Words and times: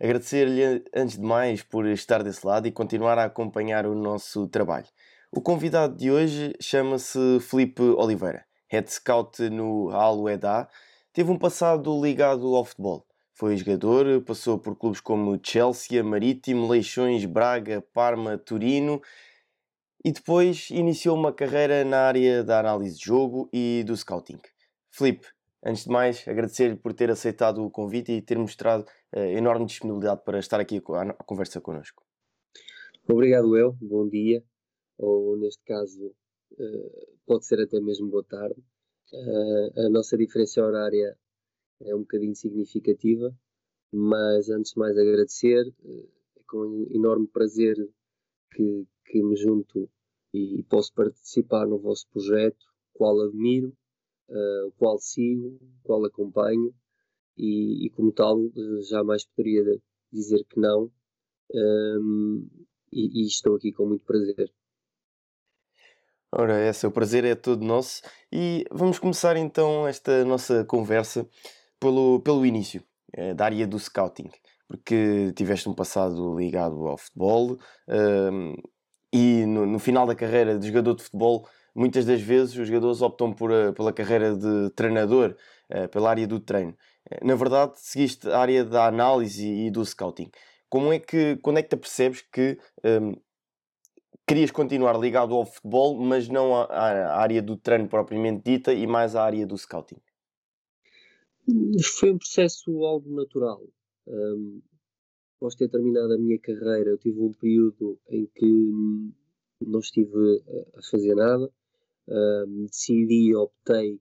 Agradecer-lhe, 0.00 0.84
antes 0.94 1.16
de 1.16 1.22
mais, 1.22 1.62
por 1.62 1.86
estar 1.86 2.22
desse 2.22 2.46
lado 2.46 2.66
e 2.66 2.72
continuar 2.72 3.18
a 3.18 3.24
acompanhar 3.24 3.86
o 3.86 3.94
nosso 3.94 4.46
trabalho. 4.48 4.86
O 5.30 5.40
convidado 5.40 5.96
de 5.96 6.10
hoje 6.10 6.52
chama-se 6.60 7.40
Felipe 7.40 7.82
Oliveira, 7.82 8.44
head 8.68 8.92
scout 8.92 9.42
no 9.50 9.90
Al 9.90 10.28
Eda. 10.28 10.68
Teve 11.12 11.30
um 11.30 11.38
passado 11.38 12.00
ligado 12.00 12.54
ao 12.54 12.64
futebol. 12.64 13.06
Foi 13.32 13.56
jogador, 13.56 14.22
passou 14.22 14.58
por 14.58 14.76
clubes 14.76 15.00
como 15.00 15.40
Chelsea, 15.42 16.02
Marítimo, 16.04 16.68
Leixões, 16.68 17.24
Braga, 17.24 17.84
Parma, 17.92 18.38
Turino 18.38 19.00
e 20.04 20.12
depois 20.12 20.68
iniciou 20.70 21.16
uma 21.16 21.32
carreira 21.32 21.82
na 21.82 22.00
área 22.00 22.44
da 22.44 22.60
análise 22.60 22.98
de 22.98 23.06
jogo 23.06 23.48
e 23.52 23.82
do 23.86 23.96
scouting. 23.96 24.38
Felipe, 24.90 25.26
Antes 25.66 25.84
de 25.84 25.90
mais, 25.90 26.28
agradecer 26.28 26.76
por 26.76 26.92
ter 26.92 27.10
aceitado 27.10 27.64
o 27.64 27.70
convite 27.70 28.12
e 28.12 28.20
ter 28.20 28.38
mostrado 28.38 28.84
uh, 29.16 29.18
enorme 29.18 29.64
disponibilidade 29.64 30.22
para 30.22 30.38
estar 30.38 30.60
aqui 30.60 30.76
à, 30.76 31.14
conversa 31.24 31.58
connosco. 31.58 32.04
Obrigado, 33.08 33.56
eu. 33.56 33.72
Bom 33.80 34.06
dia, 34.06 34.44
ou 34.98 35.38
neste 35.38 35.64
caso, 35.64 36.14
uh, 36.52 37.16
pode 37.24 37.46
ser 37.46 37.62
até 37.62 37.80
mesmo 37.80 38.10
boa 38.10 38.24
tarde. 38.24 38.62
Uh, 39.10 39.86
a 39.86 39.88
nossa 39.88 40.18
diferença 40.18 40.62
horária 40.62 41.16
é 41.80 41.94
um 41.94 42.00
bocadinho 42.00 42.34
significativa, 42.34 43.34
mas 43.90 44.50
antes 44.50 44.72
de 44.72 44.78
mais 44.78 44.98
agradecer, 44.98 45.66
é 45.82 46.42
com 46.46 46.86
enorme 46.90 47.26
prazer 47.26 47.74
que, 48.52 48.86
que 49.06 49.22
me 49.22 49.34
junto 49.34 49.88
e 50.34 50.62
posso 50.64 50.92
participar 50.92 51.66
no 51.66 51.78
vosso 51.78 52.06
projeto, 52.10 52.66
qual 52.92 53.18
admiro 53.22 53.74
uh, 54.28 54.68
o 54.68 54.72
qual 54.72 54.98
sigo, 54.98 55.48
o 55.48 55.82
qual 55.82 56.04
acompanho 56.04 56.74
e, 57.36 57.86
e, 57.86 57.90
como 57.90 58.12
tal 58.12 58.38
uh, 58.38 58.82
jamais 58.88 59.24
poderia 59.24 59.62
dizer 60.12 60.44
que 60.44 60.60
não 60.60 60.90
um, 61.52 62.48
e, 62.92 63.22
e, 63.22 63.26
estou 63.26 63.56
aqui 63.56 63.72
com 63.72 63.86
muito 63.86 64.04
prazer. 64.04 64.52
Ora, 66.32 66.68
esse 66.68 66.84
é 66.84 66.88
o 66.88 66.92
prazer 66.92 67.24
é 67.24 67.34
todo 67.34 67.64
nosso 67.64 68.02
e 68.32 68.64
vamos 68.70 68.98
começar 68.98 69.36
então 69.36 69.86
esta 69.86 70.24
nossa 70.24 70.64
conversa 70.64 71.28
pelo, 71.78 72.20
pelo 72.20 72.44
início 72.44 72.82
eh, 73.12 73.34
da 73.34 73.44
área 73.44 73.66
do 73.66 73.78
scouting, 73.78 74.30
porque 74.66 75.32
tiveste 75.36 75.68
um 75.68 75.74
passado 75.74 76.36
ligado 76.36 76.88
ao 76.88 76.98
futebol 76.98 77.56
um, 77.88 78.54
e 79.12 79.46
no, 79.46 79.64
no 79.64 79.78
final 79.78 80.04
da 80.04 80.16
carreira 80.16 80.58
de 80.58 80.66
jogador 80.66 80.96
de 80.96 81.04
futebol 81.04 81.48
muitas 81.74 82.04
das 82.04 82.20
vezes 82.20 82.56
os 82.56 82.68
jogadores 82.68 83.02
optam 83.02 83.32
por, 83.32 83.50
eh, 83.50 83.72
pela 83.72 83.92
carreira 83.92 84.36
de 84.36 84.70
treinador, 84.70 85.36
eh, 85.68 85.88
pela 85.88 86.10
área 86.10 86.26
do 86.26 86.38
treino. 86.38 86.76
Eh, 87.10 87.24
na 87.24 87.34
verdade, 87.34 87.72
seguiste 87.76 88.28
a 88.28 88.38
área 88.38 88.64
da 88.64 88.86
análise 88.86 89.46
e 89.46 89.70
do 89.70 89.84
scouting. 89.84 90.30
Como 90.68 90.92
é 90.92 90.98
que, 90.98 91.36
quando 91.42 91.58
é 91.58 91.62
que 91.62 91.68
te 91.70 91.76
percebes 91.76 92.22
que 92.22 92.58
um, 92.84 93.14
querias 94.26 94.50
continuar 94.50 94.98
ligado 94.98 95.34
ao 95.34 95.44
futebol, 95.44 95.98
mas 96.00 96.28
não 96.28 96.54
à, 96.54 96.64
à, 96.64 97.20
área 97.20 97.42
do 97.42 97.56
treino 97.56 97.88
propriamente 97.88 98.42
dita 98.44 98.72
e 98.72 98.86
mais 98.86 99.14
à 99.14 99.24
área 99.24 99.46
do 99.46 99.56
scouting? 99.56 100.00
Foi 101.98 102.10
um 102.10 102.18
processo 102.18 102.84
algo 102.84 103.14
natural. 103.14 103.62
Um, 104.06 104.62
após 105.36 105.54
ter 105.54 105.68
terminado 105.68 106.14
a 106.14 106.18
minha 106.18 106.38
carreira, 106.38 106.90
eu 106.90 106.98
tive 106.98 107.20
um 107.20 107.32
período 107.32 108.00
em 108.08 108.26
que 108.34 108.46
hum, 108.46 109.12
não 109.60 109.78
estive 109.78 110.42
a 110.76 110.82
fazer 110.90 111.14
nada, 111.14 111.52
Decidi, 112.06 113.34
optei, 113.34 113.94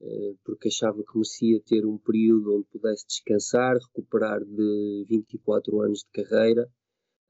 uh, 0.00 0.38
porque 0.44 0.68
achava 0.68 1.02
que 1.02 1.14
merecia 1.16 1.60
ter 1.62 1.86
um 1.86 1.98
período 1.98 2.56
onde 2.56 2.66
pudesse 2.66 3.06
descansar, 3.06 3.76
recuperar 3.76 4.44
de 4.44 5.06
24 5.08 5.80
anos 5.80 6.00
de 6.00 6.22
carreira. 6.22 6.68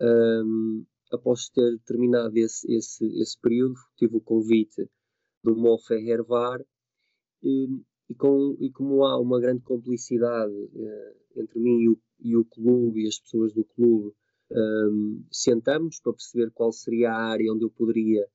Um, 0.00 0.84
após 1.12 1.48
ter 1.48 1.78
terminado 1.87 2.37
esse, 2.37 2.70
esse, 2.72 3.06
esse 3.20 3.41
período, 3.41 3.75
tive 3.97 4.16
o 4.16 4.20
convite 4.20 4.88
do 5.42 5.56
Mo 5.56 5.78
Ferrer 5.78 6.20
e, 7.43 7.69
e, 8.10 8.14
com, 8.14 8.56
e 8.58 8.70
como 8.72 9.04
há 9.04 9.19
uma 9.20 9.41
grande 9.41 9.62
complicidade 9.62 10.53
uh, 10.53 11.41
entre 11.41 11.60
mim 11.60 11.78
e 11.81 11.88
o, 11.88 11.98
e 12.20 12.37
o 12.37 12.44
clube 12.44 13.04
e 13.04 13.08
as 13.08 13.19
pessoas 13.20 13.53
do 13.53 13.64
clube, 13.64 14.12
um, 14.50 15.25
sentamos 15.31 16.00
para 16.00 16.12
perceber 16.12 16.50
qual 16.53 16.72
seria 16.72 17.12
a 17.12 17.31
área 17.31 17.53
onde 17.53 17.64
eu 17.64 17.70
poderia 17.70 18.26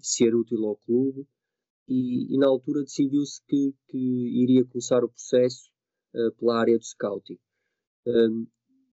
ser 0.00 0.34
útil 0.34 0.64
ao 0.64 0.76
clube 0.76 1.26
e, 1.88 2.34
e 2.34 2.38
na 2.38 2.46
altura 2.46 2.82
decidiu-se 2.82 3.42
que, 3.46 3.74
que, 3.88 3.98
iria 4.42 4.64
começar 4.64 5.04
o 5.04 5.08
processo 5.08 5.70
uh, 6.14 6.32
pela 6.36 6.58
área 6.58 6.78
do 6.78 6.84
scouting. 6.84 7.38
Um, 8.06 8.46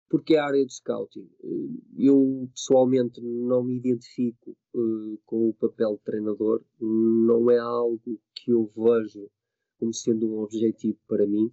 porque 0.08 0.36
a 0.36 0.46
área 0.46 0.64
do 0.64 0.72
scouting? 0.72 1.28
Uh, 1.42 1.82
eu 1.96 2.48
pessoalmente 2.54 3.20
não 3.20 3.64
me 3.64 3.76
identifico 3.76 4.56
uh, 4.74 5.18
com 5.24 5.48
o 5.48 5.54
papel 5.54 5.96
de 5.96 6.04
treinador, 6.04 6.62
não 6.80 7.50
é 7.50 7.58
algo 7.58 8.20
que 8.34 8.52
eu 8.52 8.70
vejo 8.76 9.28
como 9.78 9.92
sendo 9.92 10.26
um 10.26 10.38
objetivo 10.40 10.98
para 11.08 11.26
mim. 11.26 11.50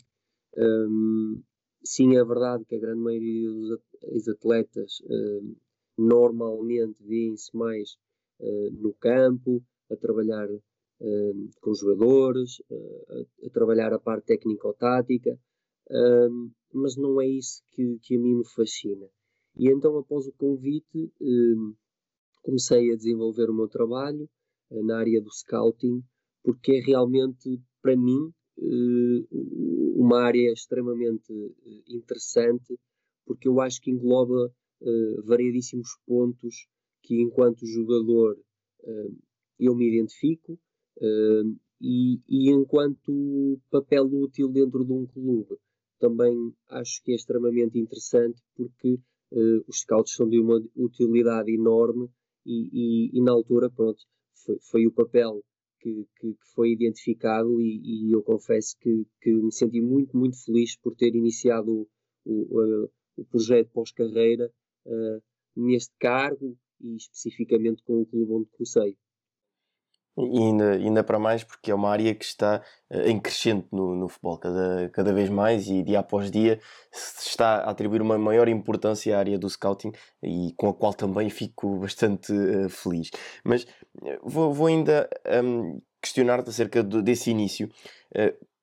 Um, 0.56 1.42
sim, 1.84 2.16
é 2.16 2.24
verdade 2.24 2.64
que 2.66 2.76
a 2.76 2.80
grande 2.80 3.02
maioria 3.02 3.50
dos 3.50 4.28
atletas 4.30 5.02
normalmente 5.98 7.04
vêem-se 7.04 7.56
mais 7.56 7.98
no 8.72 8.94
campo, 8.94 9.64
a 9.90 9.96
trabalhar 9.96 10.48
uh, 10.50 11.50
com 11.62 11.74
jogadores, 11.74 12.60
uh, 12.70 13.28
a, 13.46 13.50
trabalhar 13.50 13.94
a 13.94 14.00
parte 14.00 14.26
técnico-tática, 14.26 15.40
mas 16.74 16.96
não 16.96 17.22
é 17.22 17.28
isso 17.28 17.62
que, 17.72 18.00
que, 18.02 18.16
a 18.16 18.20
mim 18.20 18.36
me 18.36 18.48
fascina. 18.48 19.06
E 19.56 19.70
então, 19.70 19.98
após 19.98 20.26
o 20.26 20.32
convite, 20.32 21.12
comecei 22.42 22.92
a 22.92 22.96
desenvolver 22.96 23.50
o 23.50 23.54
meu 23.54 23.68
trabalho 23.68 24.28
na 24.72 24.98
área 24.98 25.22
do 25.22 25.30
scouting, 25.30 26.02
porque 26.42 26.72
é 26.72 26.80
realmente, 26.80 27.62
para 27.82 27.96
mim, 27.98 28.34
uma 29.96 30.22
área 30.22 30.52
extremamente 30.54 31.34
interessante, 31.90 32.80
porque 33.26 33.48
eu 33.50 33.60
acho 33.60 33.82
que 33.82 33.92
engloba 33.92 34.52
variedíssimos 35.26 35.90
pontos 36.08 36.68
que 37.04 37.22
enquanto 37.22 37.68
jogador 37.68 38.38
uh, 38.84 39.18
eu 39.60 39.76
me 39.76 39.88
identifico 39.88 40.54
uh, 40.54 41.60
e, 41.80 42.20
e, 42.30 42.50
enquanto 42.50 43.60
papel 43.70 44.06
útil 44.06 44.48
dentro 44.50 44.86
de 44.86 44.94
um 44.94 45.06
clube. 45.06 45.58
Também 46.00 46.54
acho 46.70 47.04
que 47.04 47.12
é 47.12 47.16
extremamente 47.16 47.78
interessante 47.78 48.42
porque 48.56 49.00
uh, 49.32 49.64
os 49.68 49.82
scouts 49.82 50.16
são 50.16 50.28
de 50.28 50.40
uma 50.40 50.64
utilidade 50.76 51.52
enorme 51.52 52.10
e, 52.46 52.70
e, 52.72 53.18
e 53.18 53.22
na 53.22 53.32
altura 53.32 53.70
pronto 53.70 54.02
foi, 54.46 54.58
foi 54.62 54.88
o 54.88 54.92
papel 54.92 55.44
que, 55.80 56.08
que, 56.18 56.34
que, 56.34 56.54
foi 56.56 56.72
identificado 56.72 57.62
e, 57.62 58.12
eu 58.14 58.24
confesso 58.24 58.78
que, 58.80 59.06
que, 59.22 59.34
me 59.34 59.52
senti 59.52 59.82
muito 59.82 60.18
muito 60.18 60.42
feliz 60.44 60.78
por 60.78 60.96
ter 60.96 61.14
iniciado 61.16 61.72
o, 61.72 61.88
o, 62.26 62.90
o 63.18 63.26
projeto 63.26 63.70
pós-carreira 63.72 64.50
neste 65.56 65.94
cargo 66.00 66.58
e 66.84 66.96
especificamente 66.96 67.82
com 67.84 68.02
o 68.02 68.06
clube 68.06 68.34
onde 68.34 68.50
comecei. 68.52 68.98
E 70.16 70.38
ainda, 70.38 70.74
ainda 70.74 71.04
para 71.04 71.18
mais 71.18 71.44
porque 71.44 71.72
é 71.72 71.76
uma 71.76 71.90
área 71.90 72.14
que 72.14 72.24
está 72.24 72.62
uh, 72.92 73.00
em 73.02 73.20
crescente 73.20 73.68
no, 73.72 73.96
no 73.96 74.08
futebol, 74.08 74.38
cada, 74.38 74.90
cada 74.90 75.12
vez 75.12 75.28
mais 75.28 75.68
e 75.68 75.82
dia 75.82 76.00
após 76.00 76.30
dia 76.30 76.60
se 76.92 77.30
está 77.30 77.56
a 77.56 77.72
atribuir 77.72 78.00
uma 78.00 78.18
maior 78.18 78.48
importância 78.48 79.16
à 79.16 79.20
área 79.20 79.40
do 79.40 79.50
scouting 79.50 79.92
e 80.22 80.54
com 80.56 80.70
a 80.70 80.74
qual 80.74 80.94
também 80.94 81.32
fico 81.32 81.78
bastante 81.80 82.32
uh, 82.32 82.70
feliz. 82.70 83.10
Mas 83.44 83.64
uh, 83.64 84.20
vou, 84.22 84.54
vou, 84.54 84.68
ainda 84.68 85.10
um, 85.44 85.82
questionar-te 86.00 86.50
acerca 86.50 86.84
do, 86.84 87.02
desse 87.02 87.32
início, 87.32 87.70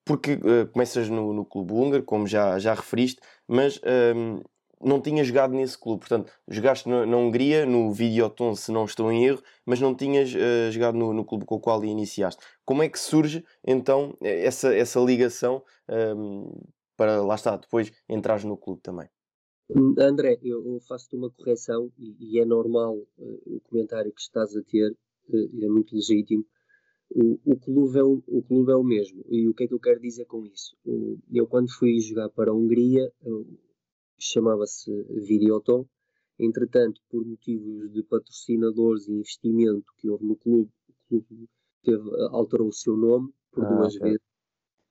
porque 0.04 0.38
começas 0.72 1.08
no, 1.08 1.32
no 1.32 1.44
clube 1.44 1.72
húngaro, 1.72 2.02
como 2.02 2.26
já, 2.26 2.58
já 2.58 2.74
referiste, 2.74 3.20
mas 3.48 3.80
um, 4.14 4.42
não 4.82 5.00
tinha 5.00 5.22
jogado 5.22 5.52
nesse 5.52 5.78
clube. 5.78 6.00
Portanto, 6.00 6.32
jogaste 6.48 6.88
na, 6.88 7.16
Hungria, 7.16 7.66
no 7.66 7.92
Videoton, 7.92 8.54
se 8.54 8.72
não 8.72 8.84
estou 8.84 9.12
em 9.12 9.24
erro, 9.24 9.42
mas 9.66 9.80
não 9.80 9.94
tinhas 9.94 10.32
uh, 10.34 10.70
jogado 10.72 10.96
no, 10.96 11.12
no, 11.12 11.24
clube 11.24 11.44
com 11.44 11.56
o 11.56 11.60
qual 11.60 11.84
iniciaste. 11.84 12.42
Como 12.64 12.82
é 12.82 12.88
que 12.88 12.98
surge 12.98 13.44
então 13.66 14.16
essa, 14.20 14.74
essa 14.74 14.98
ligação 15.00 15.62
um, 15.88 15.94
ehm, 15.94 16.52
para 16.96 17.22
lá 17.22 17.34
está, 17.34 17.56
depois 17.56 17.92
entrares 18.08 18.44
no 18.44 18.56
clube 18.56 18.80
também? 18.82 19.08
André, 19.98 20.38
eu 20.42 20.80
faço-te 20.88 21.14
uma 21.14 21.30
correção 21.30 21.92
e, 21.96 22.40
é 22.40 22.44
normal 22.44 22.96
uh, 22.96 23.40
o 23.46 23.60
comentário 23.60 24.12
que 24.12 24.20
estás 24.20 24.56
a 24.56 24.62
ter, 24.62 24.90
uh, 24.90 25.64
é 25.64 25.68
muito 25.68 25.94
legítimo. 25.94 26.44
O, 27.12 27.38
o, 27.44 27.56
clube 27.56 27.98
é 27.98 28.02
o, 28.02 28.22
o, 28.26 28.42
clube 28.42 28.72
é 28.72 28.76
o 28.76 28.84
mesmo. 28.84 29.24
E 29.28 29.48
o 29.48 29.54
que 29.54 29.64
é 29.64 29.66
que 29.68 29.74
eu 29.74 29.80
quero 29.80 30.00
dizer 30.00 30.26
com 30.26 30.44
isso? 30.46 30.76
Eu, 31.32 31.46
quando 31.46 31.68
fui 31.72 32.00
jogar 32.00 32.28
para 32.30 32.52
a 32.52 32.54
Hungria, 32.54 33.12
chamava-se 34.20 34.90
Videoton. 35.26 35.86
Entretanto, 36.38 37.00
por 37.10 37.24
motivos 37.24 37.92
de 37.92 38.02
patrocinadores 38.02 39.06
e 39.08 39.12
investimento 39.12 39.92
que 39.98 40.08
houve 40.08 40.24
no 40.24 40.36
clube, 40.36 40.70
o 40.88 41.08
clube 41.08 41.48
teve, 41.82 42.02
alterou 42.30 42.68
o 42.68 42.72
seu 42.72 42.96
nome 42.96 43.32
por 43.52 43.64
ah, 43.64 43.68
duas 43.68 43.96
okay. 43.96 44.10
vezes. 44.10 44.26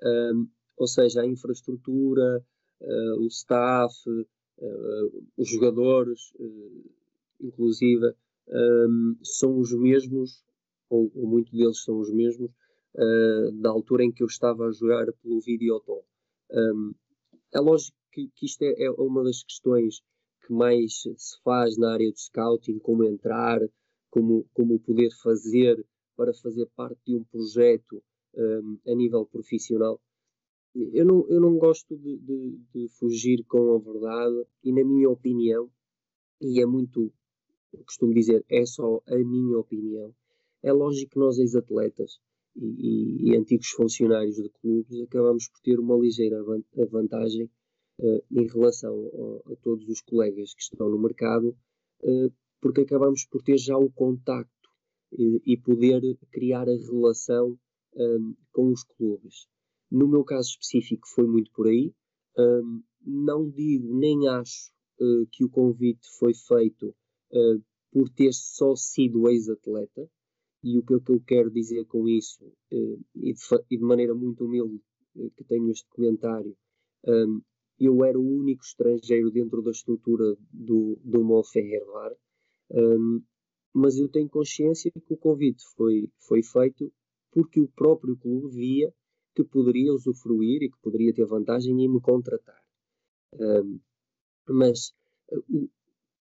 Um, 0.03 0.47
ou 0.77 0.87
seja, 0.87 1.21
a 1.21 1.25
infraestrutura, 1.25 2.43
uh, 2.81 3.19
o 3.19 3.27
staff, 3.27 3.93
uh, 4.09 5.23
os 5.37 5.49
jogadores, 5.49 6.31
uh, 6.39 6.89
inclusive, 7.41 8.13
um, 8.47 9.17
são 9.23 9.59
os 9.59 9.73
mesmos, 9.73 10.43
ou, 10.89 11.11
ou 11.15 11.27
muitos 11.27 11.51
deles 11.51 11.83
são 11.83 11.99
os 11.99 12.11
mesmos, 12.11 12.51
da 13.61 13.69
altura 13.69 14.03
em 14.03 14.11
que 14.11 14.23
eu 14.23 14.27
estava 14.27 14.65
a 14.65 14.71
jogar 14.71 15.05
pelo 15.21 15.39
Videoton. 15.39 16.03
Um, 16.51 16.91
é 17.53 17.59
lógico 17.59 17.95
que, 18.19 18.31
que 18.35 18.45
isto 18.45 18.61
é, 18.63 18.83
é, 18.83 18.91
uma 18.91 19.23
das 19.23 19.43
questões 19.43 20.01
que 20.45 20.51
mais 20.51 21.01
se 21.01 21.41
faz 21.43 21.77
na 21.77 21.93
área 21.93 22.11
de 22.11 22.19
scouting, 22.19 22.79
como 22.79 23.03
entrar, 23.03 23.61
como, 24.09 24.45
como 24.53 24.79
poder 24.79 25.09
fazer 25.21 25.85
para 26.15 26.33
fazer 26.33 26.67
parte 26.75 26.99
de 27.05 27.15
um 27.15 27.23
projeto 27.23 28.03
um, 28.35 28.77
a 28.87 28.95
nível 28.95 29.25
profissional. 29.25 30.01
Eu 30.75 31.05
não, 31.05 31.27
eu 31.29 31.39
não 31.39 31.57
gosto 31.57 31.95
de, 31.95 32.17
de, 32.17 32.59
de, 32.73 32.89
fugir 32.89 33.43
com 33.45 33.75
a 33.75 33.79
verdade 33.79 34.45
e, 34.63 34.71
na 34.71 34.83
minha 34.83 35.09
opinião, 35.09 35.69
e 36.41 36.61
é 36.61 36.65
muito, 36.65 37.11
costumo 37.85 38.13
dizer, 38.13 38.45
é 38.49 38.65
só 38.65 39.01
a 39.07 39.17
minha 39.17 39.57
opinião, 39.57 40.13
é 40.61 40.71
lógico 40.71 41.13
que 41.13 41.19
nós, 41.19 41.39
ex-atletas 41.39 42.19
e, 42.55 42.65
e, 42.65 43.29
e, 43.29 43.35
antigos 43.35 43.69
funcionários 43.69 44.35
de 44.35 44.49
clubes, 44.49 45.01
acabamos 45.01 45.47
por 45.47 45.59
ter 45.61 45.79
uma 45.79 45.97
ligeira 45.97 46.43
vantagem 46.91 47.49
uh, 47.99 48.23
em 48.31 48.47
relação 48.47 49.41
a, 49.45 49.55
todos 49.57 49.87
os 49.87 50.01
colegas 50.01 50.53
que 50.53 50.61
estão 50.61 50.89
no 50.89 50.99
mercado, 50.99 51.55
uh, 52.03 52.33
porque 52.61 52.81
acabamos 52.81 53.25
por 53.25 53.41
ter 53.43 53.57
já 53.57 53.77
o 53.77 53.91
contacto 53.91 54.69
e, 55.11 55.41
e 55.45 55.57
poder 55.57 56.01
criar 56.31 56.67
a 56.67 56.75
relação 56.75 57.57
um, 57.95 58.35
com 58.51 58.71
os 58.71 58.83
clubes. 58.83 59.47
No 59.89 60.07
meu 60.07 60.23
caso 60.23 60.49
específico 60.49 61.07
foi 61.07 61.25
muito 61.25 61.51
por 61.51 61.67
aí. 61.67 61.93
Um, 62.37 62.83
não 63.05 63.49
digo 63.49 63.97
nem 63.97 64.27
acho 64.27 64.71
uh, 64.99 65.25
que 65.31 65.43
o 65.43 65.49
convite 65.49 66.07
foi 66.19 66.33
feito 66.33 66.95
uh, 67.31 67.63
por 67.91 68.09
ter 68.09 68.33
só 68.33 68.75
sido 68.75 69.27
ex-atleta, 69.29 70.09
e 70.63 70.77
o 70.77 70.83
que, 70.83 70.93
eu 70.93 71.21
quero 71.25 71.49
dizer 71.49 71.85
com 71.85 72.07
isso, 72.07 72.45
e, 72.69 73.33
de, 73.69 73.77
maneira 73.79 74.13
muito 74.13 74.45
humilde 74.45 74.81
que 75.35 75.43
tenho 75.45 75.71
este 75.71 75.87
comentário, 75.89 76.55
um, 77.07 77.41
eu 77.79 78.03
era 78.03 78.19
o 78.19 78.39
único 78.39 78.63
estrangeiro 78.63 79.31
dentro 79.31 79.61
da 79.61 79.71
estrutura 79.71 80.35
do, 80.51 80.99
do 81.03 81.23
MOL 81.23 81.43
Ferrer 81.43 81.83
um, 82.71 83.21
mas 83.73 83.97
eu 83.97 84.09
tenho 84.09 84.29
consciência 84.29 84.91
que 84.91 85.13
o 85.13 85.17
convite 85.17 85.63
foi, 85.75 86.09
foi 86.19 86.43
feito 86.43 86.91
porque 87.31 87.59
o 87.61 87.67
próprio 87.67 88.17
clube 88.17 88.49
via 88.49 88.93
que 89.35 89.43
poderia 89.43 89.93
usufruir 89.93 90.63
e 90.63 90.69
que 90.69 90.77
poderia 90.81 91.13
ter 91.13 91.25
vantagem 91.25 91.81
em 91.81 91.87
me 91.87 92.01
contratar. 92.01 92.61
Um, 93.33 93.79
mas 94.47 94.93
uh, 95.31 95.69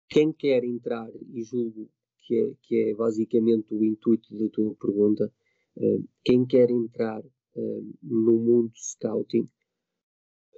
quem 0.10 0.34
quer 0.34 0.64
entrar, 0.64 1.10
e 1.34 1.44
julgo 1.44 1.90
que 2.26 2.36
é, 2.36 2.54
que 2.64 2.76
é 2.90 2.96
basicamente 2.96 3.74
o 3.74 3.84
intuito 3.84 4.36
da 4.38 4.50
tua 4.50 4.76
pergunta, 4.76 5.32
uh, 5.78 6.10
quem 6.24 6.46
quer 6.46 6.70
entrar 6.70 7.24
uh, 7.24 7.98
no 8.02 8.40
mundo 8.40 8.72
scouting 8.76 9.48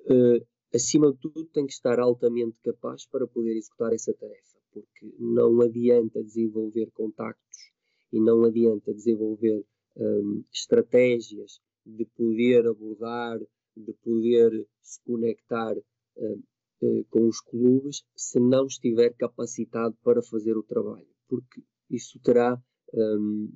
uh, 0.06 0.48
acima 0.74 1.12
de 1.12 1.20
tudo, 1.20 1.46
tem 1.46 1.66
que 1.66 1.74
estar 1.74 2.00
altamente 2.00 2.60
capaz 2.62 3.06
para 3.06 3.28
poder 3.28 3.58
executar 3.58 3.94
essa 3.94 4.14
tarefa, 4.14 4.58
porque 4.72 5.14
não 5.20 5.62
adianta 5.62 6.24
desenvolver 6.24 6.92
contactos 6.92 7.72
e 8.12 8.20
não 8.20 8.44
adianta 8.44 8.94
desenvolver 8.94 9.66
um, 9.98 10.44
estratégias 10.52 11.60
de 11.86 12.06
poder 12.06 12.68
abordar, 12.68 13.40
de 13.76 13.94
poder 14.04 14.68
se 14.82 15.02
conectar 15.04 15.76
um, 16.18 16.44
uh, 16.82 17.06
com 17.10 17.28
os 17.28 17.40
clubes 17.42 18.04
se 18.16 18.40
não 18.40 18.66
estiver 18.66 19.14
capacitado 19.16 19.96
para 20.04 20.22
fazer 20.22 20.58
o 20.58 20.64
trabalho, 20.64 21.08
porque 21.28 21.64
isso 21.90 22.20
terá 22.20 22.62
um, 22.94 23.52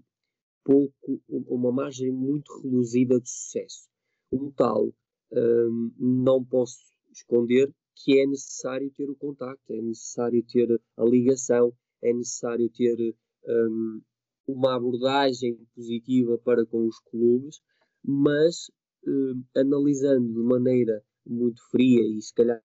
pouco, 0.64 1.22
uma 1.28 1.72
margem 1.72 2.12
muito 2.12 2.62
reduzida 2.62 3.20
de 3.20 3.30
sucesso. 3.30 3.90
Como 4.30 4.52
tal, 4.54 4.94
um, 5.32 5.92
não 6.00 6.44
posso 6.44 6.93
esconder 7.18 7.74
que 7.96 8.20
é 8.20 8.26
necessário 8.26 8.92
ter 8.92 9.10
o 9.10 9.16
contacto, 9.16 9.74
é 9.74 9.82
necessário 9.82 10.44
ter 10.44 10.82
a 10.98 11.04
ligação, 11.04 11.74
é 12.02 12.14
necessário 12.14 12.70
ter 12.70 13.16
um, 13.48 14.02
uma 14.48 14.76
abordagem 14.76 15.56
positiva 15.76 16.38
para 16.40 16.66
com 16.66 16.86
os 16.88 17.00
clubes, 17.00 17.62
mas 18.04 18.72
um, 19.08 19.44
analisando 19.56 20.34
de 20.34 20.40
maneira 20.40 21.04
muito 21.26 21.62
fria 21.70 22.02
e 22.06 22.22
se 22.22 22.34
calhar 22.34 22.62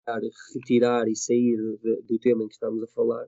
retirar 0.55 1.09
e 1.09 1.17
sair 1.17 1.57
de, 1.83 2.03
do 2.03 2.19
tema 2.19 2.45
em 2.45 2.49
que 2.49 2.55
estamos 2.55 2.83
a 2.83 2.87
falar, 2.87 3.27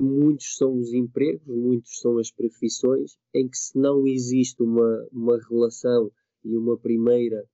muitos 0.00 0.56
são 0.56 0.76
os 0.78 0.92
empregos, 0.92 1.46
muitos 1.46 1.98
são 2.00 2.18
as 2.18 2.30
profissões 2.30 3.16
em 3.34 3.48
que 3.48 3.56
se 3.56 3.78
não 3.78 4.06
existe 4.06 4.62
uma, 4.62 5.06
uma 5.12 5.38
relação 5.48 6.10
e 6.44 6.56
uma 6.56 6.76
primeira 6.76 7.48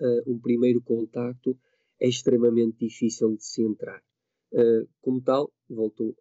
uh, 0.00 0.30
um 0.32 0.38
primeiro 0.38 0.82
contacto 0.82 1.56
é 2.00 2.08
extremamente 2.08 2.78
difícil 2.78 3.36
de 3.36 3.44
se 3.44 3.62
entrar. 3.62 4.02
Uh, 4.52 4.88
como 5.00 5.20
tal, 5.22 5.52
volto 5.68 6.16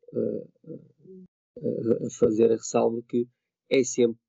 a 1.58 2.10
fazer 2.20 2.52
a 2.52 2.56
ressalva 2.56 3.02
que 3.08 3.28
é 3.70 3.84
sempre 3.84 4.20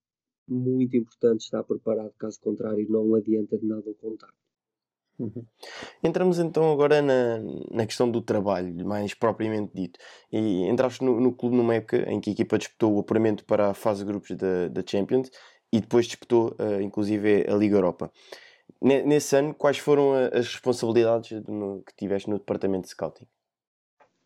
muito 0.49 0.97
importante 0.97 1.41
estar 1.43 1.65
preparado, 1.65 2.13
caso 2.19 2.39
contrário, 2.41 2.87
não 2.89 3.15
adianta 3.15 3.59
de 3.59 3.67
nada 3.67 3.91
o 3.91 3.95
contacto. 3.95 4.37
Uhum. 5.19 5.47
Entramos 6.05 6.39
então 6.39 6.71
agora 6.71 7.01
na, 7.01 7.39
na 7.71 7.87
questão 7.87 8.11
do 8.11 8.21
trabalho, 8.21 8.87
mais 8.87 9.15
propriamente 9.15 9.73
dito. 9.75 9.99
E 10.31 10.69
entraste 10.69 11.03
no, 11.03 11.19
no 11.19 11.35
clube 11.35 11.57
numa 11.57 11.75
época 11.75 12.11
em 12.11 12.21
que 12.21 12.31
a 12.31 12.33
equipa 12.33 12.59
disputou 12.59 12.95
o 12.95 13.01
apuramento 13.01 13.45
para 13.45 13.71
a 13.71 13.75
fase 13.75 14.05
de 14.05 14.11
grupos 14.11 14.37
da, 14.37 14.69
da 14.69 14.83
Champions 14.87 15.31
e 15.73 15.81
depois 15.81 16.07
disputou 16.07 16.55
uh, 16.61 16.81
inclusive 16.83 17.47
a 17.49 17.57
Liga 17.57 17.77
Europa 17.77 18.13
nesse 18.81 19.37
ano, 19.37 19.55
quais 19.55 19.79
foram 19.79 20.13
as 20.15 20.47
responsabilidades 20.47 21.31
que 21.87 21.97
tiveste 21.97 22.29
no 22.29 22.39
departamento 22.39 22.85
de 22.85 22.91
scouting? 22.91 23.27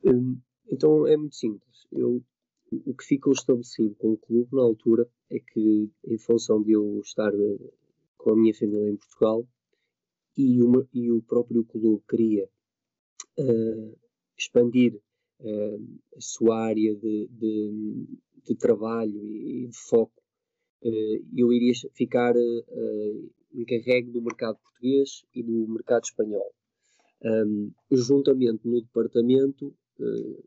Hum, 0.04 0.38
então 0.70 1.06
é 1.06 1.16
muito 1.16 1.36
simples. 1.36 1.86
Eu, 1.92 2.22
o 2.86 2.94
que 2.94 3.04
ficou 3.04 3.32
estabelecido 3.32 3.94
com 3.96 4.12
o 4.12 4.18
clube 4.18 4.48
na 4.52 4.62
altura 4.62 5.08
é 5.30 5.38
que, 5.38 5.90
em 6.04 6.18
função 6.18 6.62
de 6.62 6.72
eu 6.72 7.00
estar 7.00 7.32
eh, 7.32 7.70
com 8.16 8.30
a 8.30 8.36
minha 8.36 8.54
família 8.54 8.90
em 8.90 8.96
Portugal 8.96 9.46
e, 10.36 10.62
uma, 10.62 10.86
e 10.92 11.10
o 11.10 11.22
próprio 11.22 11.64
clube 11.64 12.02
queria 12.08 12.48
uh, 13.38 13.98
expandir 14.36 15.00
uh, 15.40 15.98
a 16.16 16.20
sua 16.20 16.58
área 16.58 16.94
de, 16.94 17.28
de, 17.30 18.06
de 18.44 18.54
trabalho 18.54 19.24
e 19.24 19.66
de 19.68 19.76
foco, 19.76 20.22
uh, 20.82 21.26
eu 21.36 21.52
iria 21.52 21.72
ficar 21.94 22.34
encarregue 23.52 24.10
do 24.10 24.22
mercado 24.22 24.58
português 24.58 25.24
e 25.34 25.42
do 25.42 25.66
mercado 25.68 26.04
espanhol. 26.04 26.52
Um, 27.22 27.70
juntamente 27.90 28.66
no 28.66 28.80
departamento, 28.80 29.74
uh, 29.98 30.44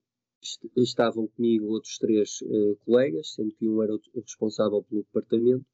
estavam 0.78 1.28
comigo 1.28 1.68
outros 1.68 1.98
três 1.98 2.42
uh, 2.42 2.76
colegas, 2.84 3.34
sendo 3.34 3.54
que 3.56 3.68
um 3.68 3.82
era 3.82 3.94
o 3.94 4.00
responsável 4.16 4.84
pelo 4.84 5.04
departamento, 5.04 5.66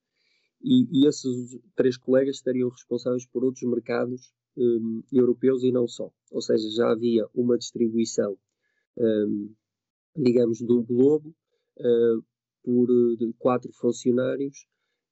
e, 0.61 0.87
e, 0.91 1.07
esses 1.07 1.57
três 1.75 1.97
colegas 1.97 2.35
estariam 2.35 2.69
responsáveis 2.69 3.25
por 3.25 3.45
outros 3.45 3.63
mercados 3.63 4.33
um, 4.57 5.01
europeus 5.11 5.63
e 5.63 5.71
não 5.71 5.87
só. 5.87 6.11
Ou 6.31 6.41
seja, 6.41 6.69
já 6.71 6.91
havia 6.91 7.25
uma 7.33 7.57
distribuição, 7.57 8.37
um, 8.97 9.53
digamos, 10.17 10.61
do 10.61 10.83
globo 10.83 11.33
uh, 11.77 12.23
por 12.61 12.91
uh, 12.91 13.33
quatro 13.37 13.71
funcionários 13.71 14.67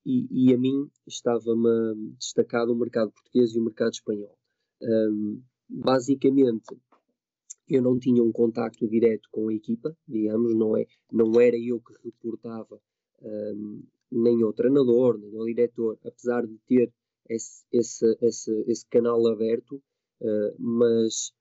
e, 0.07 0.25
e 0.31 0.53
a 0.53 0.57
mim 0.57 0.89
estava-me 1.05 2.15
destacado 2.17 2.71
o 2.71 2.75
mercado 2.77 3.11
português 3.11 3.53
e 3.53 3.59
o 3.59 3.63
mercado 3.63 3.91
espanhol. 3.91 4.37
Um, 4.81 5.43
basicamente, 5.67 6.77
eu 7.67 7.81
não 7.81 7.99
tinha 7.99 8.23
um 8.23 8.31
contacto 8.31 8.87
direto 8.87 9.27
com 9.29 9.49
a 9.49 9.53
equipa, 9.53 9.93
digamos, 10.07 10.55
não, 10.55 10.77
é, 10.77 10.85
não 11.11 11.41
era 11.41 11.57
eu 11.57 11.81
que 11.81 11.93
reportava 12.05 12.79
um, 13.21 13.83
nem 14.09 14.41
ao 14.43 14.53
treinador, 14.53 15.17
nem 15.17 15.35
ao 15.37 15.43
diretor, 15.43 15.99
apesar 16.05 16.47
de 16.47 16.57
ter 16.65 16.89
esse, 17.29 17.65
esse, 17.73 18.17
esse, 18.21 18.63
esse 18.65 18.87
canal 18.87 19.27
aberto, 19.27 19.75
uh, 20.21 20.55
mas 20.57 21.33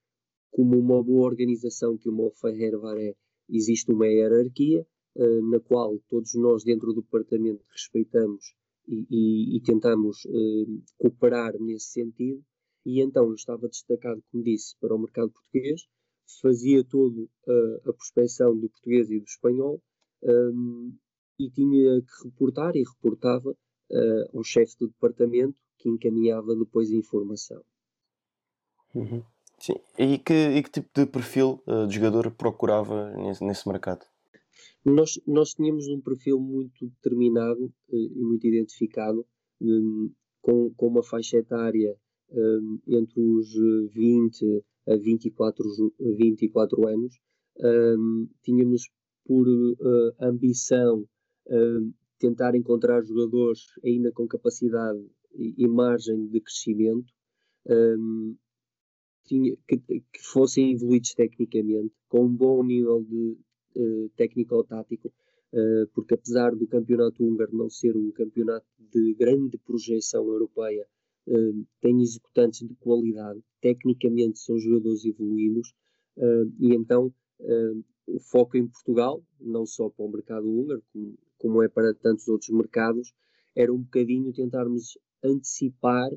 como 0.50 0.76
uma 0.76 1.04
boa 1.04 1.26
organização 1.26 1.96
que 1.96 2.08
o 2.08 2.30
Ferreira 2.32 2.78
é, 2.98 3.14
existe 3.48 3.92
uma 3.92 4.08
hierarquia 4.08 4.84
uh, 5.16 5.50
na 5.50 5.60
qual 5.60 5.98
todos 6.08 6.34
nós 6.34 6.64
dentro 6.64 6.92
do 6.92 7.02
departamento 7.02 7.64
respeitamos 7.72 8.54
e, 8.86 9.06
e, 9.10 9.56
e 9.56 9.60
tentamos 9.62 10.24
uh, 10.26 10.82
cooperar 10.98 11.52
nesse 11.60 11.92
sentido. 11.92 12.42
E 12.84 13.00
então 13.00 13.24
eu 13.24 13.34
estava 13.34 13.68
destacado, 13.68 14.22
como 14.30 14.44
disse, 14.44 14.76
para 14.78 14.94
o 14.94 14.98
mercado 14.98 15.32
português, 15.32 15.82
fazia 16.40 16.84
todo 16.84 17.28
a 17.84 17.92
prospecção 17.92 18.56
do 18.56 18.68
português 18.68 19.10
e 19.10 19.18
do 19.18 19.24
espanhol 19.24 19.80
um, 20.22 20.96
e 21.38 21.50
tinha 21.50 22.00
que 22.00 22.24
reportar 22.24 22.74
e 22.76 22.82
reportava 22.82 23.50
uh, 23.50 24.36
ao 24.36 24.42
chefe 24.42 24.76
do 24.78 24.88
departamento 24.88 25.56
que 25.78 25.88
encaminhava 25.88 26.54
depois 26.56 26.90
a 26.90 26.94
informação. 26.94 27.62
Uhum. 28.94 29.22
Sim. 29.58 29.74
E, 29.98 30.18
que, 30.18 30.32
e 30.32 30.62
que 30.62 30.70
tipo 30.70 30.88
de 30.94 31.06
perfil 31.06 31.62
uh, 31.66 31.86
de 31.86 31.94
jogador 31.94 32.30
procurava 32.32 33.10
nesse, 33.16 33.44
nesse 33.44 33.68
mercado? 33.68 34.06
Nós, 34.84 35.20
nós 35.26 35.50
tínhamos 35.50 35.88
um 35.88 36.00
perfil 36.00 36.38
muito 36.38 36.86
determinado 36.86 37.64
uh, 37.64 37.96
e 37.96 38.22
muito 38.22 38.46
identificado, 38.46 39.26
um, 39.60 40.10
com, 40.40 40.72
com 40.74 40.86
uma 40.86 41.02
faixa 41.02 41.38
etária 41.38 41.96
um, 42.30 42.78
entre 42.86 43.20
os 43.20 43.52
20 43.92 44.64
a 44.88 44.96
24, 44.96 45.64
24 45.98 46.88
anos. 46.88 47.18
Um, 47.58 48.28
tínhamos 48.42 48.88
por 49.24 49.48
uh, 49.48 50.14
ambição 50.20 51.04
tentar 52.18 52.56
encontrar 52.56 53.04
jogadores 53.04 53.60
ainda 53.84 54.10
com 54.10 54.26
capacidade 54.26 54.98
e, 55.32 55.68
margem 55.68 56.26
de 56.26 56.40
crescimento 56.40 57.12
que, 59.26 59.58
que, 59.68 60.02
fossem 60.22 60.72
evoluídos 60.72 61.14
tecnicamente, 61.14 61.92
com 62.08 62.24
um 62.24 62.34
bom 62.34 62.64
nível 62.64 63.02
de 63.02 63.36
uh, 63.76 64.08
técnico-tático, 64.16 65.08
uh, 65.08 65.86
porque 65.94 66.14
apesar 66.14 66.54
do 66.54 66.66
campeonato 66.66 67.22
húngaro 67.24 67.56
não 67.56 67.70
ser 67.70 67.96
um 67.96 68.10
campeonato 68.10 68.66
de 68.78 69.14
grande 69.14 69.58
projeção 69.58 70.26
europeia, 70.26 70.86
uh, 71.28 71.66
tem 71.80 72.00
executantes 72.00 72.66
de 72.66 72.74
qualidade, 72.76 73.40
tecnicamente 73.60 74.38
são 74.38 74.58
jogadores 74.58 75.04
evoluídos, 75.04 75.74
e 76.58 76.74
então 76.74 77.12
o 78.06 78.18
foco 78.18 78.56
em 78.56 78.66
Portugal, 78.66 79.22
não 79.38 79.66
só 79.66 79.90
para 79.90 80.06
o 80.06 80.10
mercado 80.10 80.48
húngaro, 80.48 80.82
como, 80.90 81.18
como 81.36 81.62
é 81.62 81.68
para 81.68 81.92
tantos 81.92 82.26
outros 82.28 82.48
mercados, 82.48 83.12
era 83.54 83.70
um 83.70 83.82
bocadinho 83.82 84.32
tentarmos 84.32 84.96
antecipar 85.22 86.10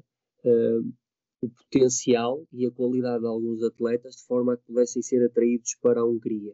o 1.41 1.49
potencial 1.49 2.45
e 2.51 2.65
a 2.65 2.71
qualidade 2.71 3.21
de 3.21 3.27
alguns 3.27 3.63
atletas 3.63 4.15
de 4.17 4.23
forma 4.23 4.53
a 4.53 4.57
que 4.57 4.63
pudessem 4.63 5.01
ser 5.01 5.25
atraídos 5.25 5.75
para 5.81 6.01
a 6.01 6.05
Hungria. 6.05 6.53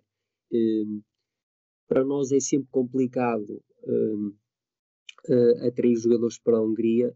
Uh, 0.55 1.03
para 1.88 2.03
nós 2.03 2.31
é 2.31 2.39
sempre 2.39 2.67
complicado 2.71 3.63
uh, 3.83 4.35
atrair 5.67 5.95
jogadores 5.97 6.39
para 6.39 6.57
a 6.57 6.62
Hungria 6.62 7.15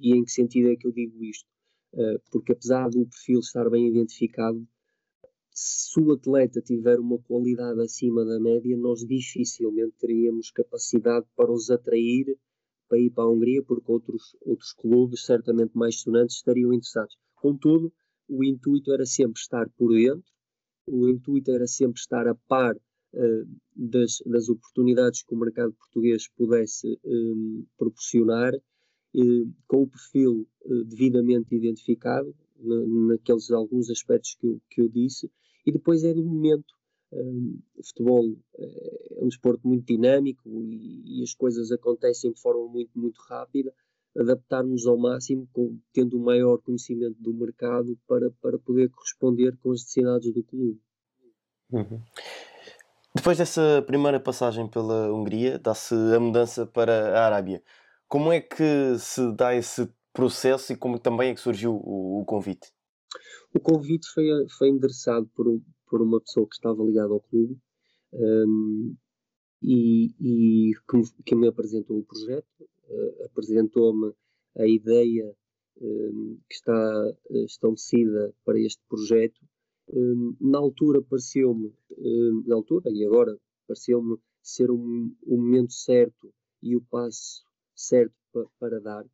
e 0.00 0.14
em 0.14 0.24
que 0.24 0.30
sentido 0.30 0.70
é 0.70 0.76
que 0.76 0.86
eu 0.86 0.92
digo 0.92 1.22
isto? 1.24 1.48
porque 2.30 2.52
apesar 2.52 2.90
do 2.90 3.06
perfil 3.06 3.40
estar 3.40 3.68
bem 3.70 3.88
identificado, 3.88 4.62
se 5.50 5.98
o 5.98 6.12
atleta 6.12 6.60
tiver 6.60 7.00
uma 7.00 7.18
qualidade 7.18 7.80
acima 7.80 8.26
da 8.26 8.38
média, 8.38 8.76
nós 8.76 9.00
dificilmente 9.00 9.94
teríamos 9.98 10.50
capacidade 10.50 11.26
para 11.34 11.50
os 11.50 11.70
atrair 11.70 12.36
para 12.88 12.98
ir 12.98 13.10
para 13.10 13.24
a 13.24 13.30
Hungria, 13.30 13.62
porque 13.62 13.92
outros, 13.92 14.36
outros 14.40 14.72
clubes, 14.72 15.24
certamente 15.24 15.76
mais 15.76 16.00
sonantes, 16.00 16.36
estariam 16.36 16.72
interessados. 16.72 17.16
Contudo, 17.36 17.92
o 18.28 18.42
intuito 18.42 18.92
era 18.92 19.04
sempre 19.04 19.38
estar 19.40 19.68
por 19.76 19.90
dentro, 19.92 20.24
o 20.90 21.08
intuito 21.08 21.50
era 21.50 21.66
sempre 21.66 22.00
estar 22.00 22.26
a 22.26 22.34
par 22.34 22.74
uh, 22.74 23.48
das, 23.74 24.22
das, 24.26 24.48
oportunidades 24.48 25.22
que 25.22 25.34
o 25.34 25.38
mercado 25.38 25.72
português 25.72 26.28
pudesse 26.28 26.98
um, 27.04 27.64
proporcionar, 27.76 28.54
uh, 28.54 29.52
com 29.66 29.82
o 29.82 29.88
perfil 29.88 30.46
uh, 30.64 30.84
devidamente 30.84 31.54
identificado, 31.54 32.34
na, 32.58 33.14
naqueles 33.14 33.50
alguns 33.50 33.90
aspectos 33.90 34.34
que 34.34 34.46
eu, 34.46 34.60
que 34.70 34.80
eu 34.80 34.88
disse, 34.88 35.30
e 35.64 35.72
depois 35.72 36.04
é 36.04 36.12
do 36.12 36.24
momento. 36.24 36.76
Um, 37.10 37.58
o 37.74 37.82
futebol 37.82 38.36
eh, 38.58 39.14
é 39.16 39.24
um 39.24 39.28
desporto 39.28 39.66
muito 39.66 39.86
dinâmico 39.86 40.46
e, 40.62 41.20
e, 41.20 41.22
as 41.22 41.32
coisas 41.32 41.72
acontecem 41.72 42.30
de 42.30 42.38
forma 42.38 42.68
muito, 42.68 42.90
muito 42.98 43.18
rápida. 43.22 43.72
Adaptar-nos 44.18 44.86
ao 44.86 44.98
máximo, 44.98 45.48
com, 45.52 45.78
tendo 45.92 46.18
o 46.18 46.24
maior 46.24 46.58
conhecimento 46.58 47.16
do 47.20 47.32
mercado 47.32 47.96
para, 48.06 48.30
para 48.42 48.58
poder 48.58 48.90
corresponder 48.90 49.56
com 49.58 49.70
as 49.70 49.80
necessidades 49.80 50.32
do 50.32 50.42
clube. 50.42 50.80
Uhum. 51.70 52.02
Depois 53.14 53.38
dessa 53.38 53.82
primeira 53.86 54.18
passagem 54.18 54.68
pela 54.68 55.12
Hungria, 55.12 55.58
dá-se 55.58 55.94
a 55.94 56.20
mudança 56.20 56.66
para 56.66 57.18
a 57.18 57.26
Arábia. 57.26 57.62
Como 58.06 58.32
é 58.32 58.40
que 58.40 58.98
se 58.98 59.32
dá 59.34 59.54
esse 59.54 59.88
processo 60.12 60.72
e 60.72 60.76
como 60.76 60.98
também 60.98 61.30
é 61.30 61.34
que 61.34 61.40
surgiu 61.40 61.74
o, 61.74 62.20
o 62.20 62.24
convite? 62.24 62.72
O 63.54 63.60
convite 63.60 64.06
foi, 64.08 64.24
foi 64.58 64.68
endereçado 64.68 65.28
por, 65.34 65.46
por 65.86 66.02
uma 66.02 66.20
pessoa 66.20 66.46
que 66.46 66.54
estava 66.54 66.82
ligada 66.82 67.12
ao 67.12 67.20
clube 67.20 67.58
um, 68.12 68.94
e, 69.62 70.14
e 70.20 70.72
que, 70.88 71.22
que, 71.24 71.34
me 71.34 71.48
apresentou 71.48 71.98
o 71.98 72.04
projeto, 72.04 72.46
uh, 72.88 73.24
apresentou-me 73.24 74.12
a 74.56 74.66
ideia 74.66 75.34
um, 75.80 76.38
que 76.48 76.54
está 76.54 77.12
uh, 77.30 77.44
estabelecida 77.44 78.34
para 78.44 78.58
este 78.58 78.82
projeto. 78.88 79.40
Um, 79.90 80.36
na 80.40 80.58
altura 80.58 81.02
pareceu-me, 81.02 81.72
hum, 81.96 82.44
na 82.46 82.56
altura 82.56 82.90
e 82.90 83.04
agora, 83.04 83.38
pareceu-me 83.66 84.18
ser 84.42 84.70
um, 84.70 85.14
o 85.22 85.36
momento 85.36 85.72
certo 85.72 86.32
e 86.62 86.76
o 86.76 86.80
passo 86.82 87.44
certo 87.74 88.14
pa, 88.32 88.44
para 88.58 88.80
dar. 88.80 89.06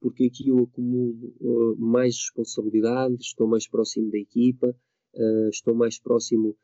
Porque 0.00 0.24
aqui 0.24 0.48
eu 0.48 0.58
acumulo 0.58 1.34
uh, 1.40 1.76
mais 1.78 2.16
responsabilidade, 2.16 3.22
estou 3.22 3.46
mais 3.46 3.66
próximo 3.66 4.10
da 4.10 4.18
equipa, 4.18 4.76
uh, 5.14 5.48
estou 5.48 5.74
mais 5.74 5.98
próximo 5.98 6.56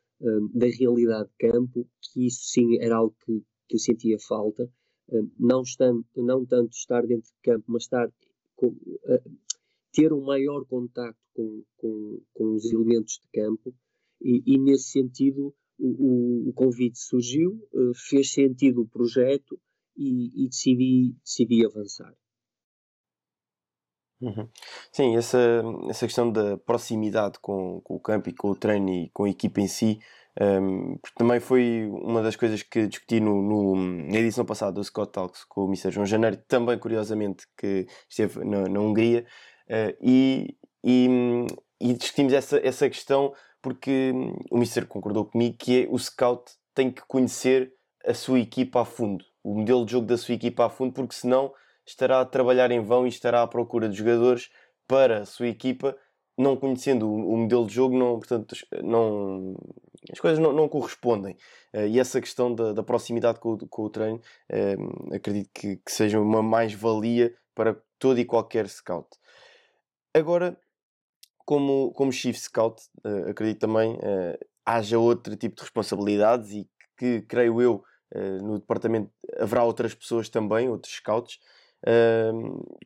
da 0.52 0.66
realidade 0.66 1.30
de 1.30 1.50
campo, 1.50 1.88
que 2.02 2.26
isso 2.26 2.42
sim 2.42 2.76
era 2.78 2.97
algo 2.97 3.16
que, 3.25 3.42
que 3.66 3.76
eu 3.76 3.78
sentia 3.78 4.19
falta, 4.19 4.71
não, 5.38 5.62
estando, 5.62 6.05
não 6.17 6.45
tanto 6.45 6.73
estar 6.73 7.07
dentro 7.07 7.31
de 7.31 7.40
campo, 7.43 7.64
mas 7.69 7.83
estar 7.85 8.11
com, 8.57 8.75
ter 9.93 10.12
um 10.12 10.25
maior 10.25 10.64
contacto 10.64 11.19
com, 11.35 11.62
com, 11.76 12.23
com 12.33 12.55
os 12.55 12.64
elementos 12.73 13.19
de 13.21 13.29
campo, 13.40 13.75
e, 14.21 14.43
e 14.47 14.59
nesse 14.59 14.90
sentido 14.90 15.55
o, 15.79 16.50
o, 16.50 16.52
convite 16.52 16.99
surgiu, 16.99 17.59
fez 17.95 18.33
sentido 18.33 18.83
o 18.83 18.88
projeto 18.88 19.59
e, 19.97 20.45
e 20.45 20.49
decidi, 20.49 21.17
decidi 21.25 21.64
avançar. 21.64 22.14
Uhum. 24.21 24.47
Sim, 24.93 25.17
essa, 25.17 25.38
essa 25.88 26.07
questão 26.07 26.31
da 26.31 26.59
proximidade 26.59 27.38
com, 27.40 27.81
com, 27.81 27.95
o 27.95 28.00
campo 28.00 28.29
e 28.29 28.35
com 28.35 28.50
o 28.50 28.55
treino 28.55 28.90
e 28.90 29.11
com 29.11 29.25
a 29.25 29.31
equipa 29.31 29.62
em 29.62 29.69
si, 29.69 29.99
um, 30.39 30.97
também 31.17 31.41
foi 31.41 31.89
uma 31.91 32.23
das 32.23 32.37
coisas 32.37 32.63
que 32.63 32.87
discuti 32.87 33.21
no, 33.21 33.43
no, 33.43 33.75
na 33.75 34.19
edição 34.19 34.45
passada 34.45 34.73
do 34.73 34.85
Scott 34.85 35.13
Talks 35.13 35.45
com 35.45 35.63
o 35.63 35.67
Mr. 35.67 35.91
João 35.91 36.07
Janeiro, 36.07 36.37
também 36.47 36.79
curiosamente 36.79 37.47
que 37.57 37.87
esteve 38.09 38.45
na, 38.45 38.69
na 38.69 38.81
Hungria, 38.81 39.27
uh, 39.69 39.97
e, 40.01 40.57
e, 40.85 41.09
e, 41.81 41.93
discutimos 41.95 42.33
essa, 42.33 42.61
essa 42.65 42.89
questão 42.89 43.33
porque 43.61 44.13
o 44.51 44.57
Mr. 44.57 44.87
concordou 44.87 45.25
comigo 45.27 45.57
que 45.59 45.85
é 45.85 45.89
o 45.91 45.99
scout 45.99 46.53
tem 46.75 46.91
que 46.91 47.03
conhecer 47.07 47.73
a 48.07 48.15
sua 48.15 48.41
equipa 48.41 48.83
a 48.83 48.85
fundo, 48.85 49.25
o 49.43 49.59
modelo 49.59 49.85
de 49.85 49.93
jogo 49.93 50.07
da 50.07 50.17
sua 50.17 50.35
equipa 50.35 50.67
a 50.67 50.71
fundo, 50.71 50.93
porque 50.93 51.15
senão 51.15 51.53
estará 51.85 52.21
a 52.21 52.25
trabalhar 52.25 52.71
em 52.71 52.81
vão 52.81 53.05
e 53.05 53.09
estará 53.09 53.43
à 53.43 53.47
procura 53.47 53.89
de 53.89 53.97
jogadores 53.97 54.51
para 54.87 55.19
a 55.19 55.27
sua 55.27 55.49
equipa, 55.49 55.97
não 56.39 56.57
conhecendo 56.57 57.07
o, 57.07 57.35
o 57.35 57.37
modelo 57.37 57.67
de 57.67 57.75
jogo, 57.75 57.99
não, 57.99 58.19
portanto, 58.19 58.57
não, 58.83 59.55
as 60.09 60.19
coisas 60.19 60.38
não, 60.38 60.52
não 60.52 60.69
correspondem. 60.69 61.37
Uh, 61.75 61.87
e 61.87 61.99
essa 61.99 62.21
questão 62.21 62.54
da, 62.54 62.73
da 62.73 62.83
proximidade 62.83 63.38
com, 63.38 63.59
com, 63.59 63.83
o 63.83 63.90
treino, 63.90 64.21
uh, 64.50 65.14
acredito 65.14 65.50
que, 65.52 65.76
que, 65.76 65.92
seja 65.92 66.21
uma 66.21 66.42
mais-valia 66.42 67.35
para 67.54 67.76
todo 67.99 68.19
e 68.19 68.25
qualquer 68.25 68.69
scout. 68.69 69.09
Agora, 70.14 70.59
como, 71.45 71.92
como 71.92 72.12
Chief 72.12 72.37
Scout, 72.38 72.83
uh, 73.04 73.30
acredito 73.30 73.61
também 73.61 73.99
haja 74.64 74.99
outro 74.99 75.37
tipo 75.37 75.57
de 75.57 75.62
responsabilidades 75.62 76.52
e 76.52 76.69
que, 76.97 77.23
creio 77.23 77.61
eu, 77.61 77.83
no 78.42 78.59
departamento 78.59 79.11
haverá 79.38 79.64
outras 79.64 79.95
pessoas 79.95 80.28
também, 80.28 80.69
outros 80.69 80.95
scouts. 80.95 81.38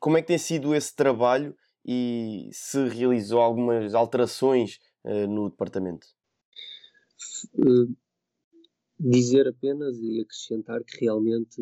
como 0.00 0.16
é 0.16 0.22
que 0.22 0.28
tem 0.28 0.38
sido 0.38 0.74
esse 0.74 0.94
trabalho 0.94 1.56
e 1.84 2.48
se 2.52 2.88
realizou 2.88 3.40
algumas 3.40 3.94
alterações 3.94 4.78
no 5.28 5.50
departamento? 5.50 6.06
Eh, 7.58 7.94
dizer 8.98 9.48
apenas 9.48 9.98
e 9.98 10.20
acrescentar 10.20 10.82
que 10.84 11.00
realmente 11.00 11.60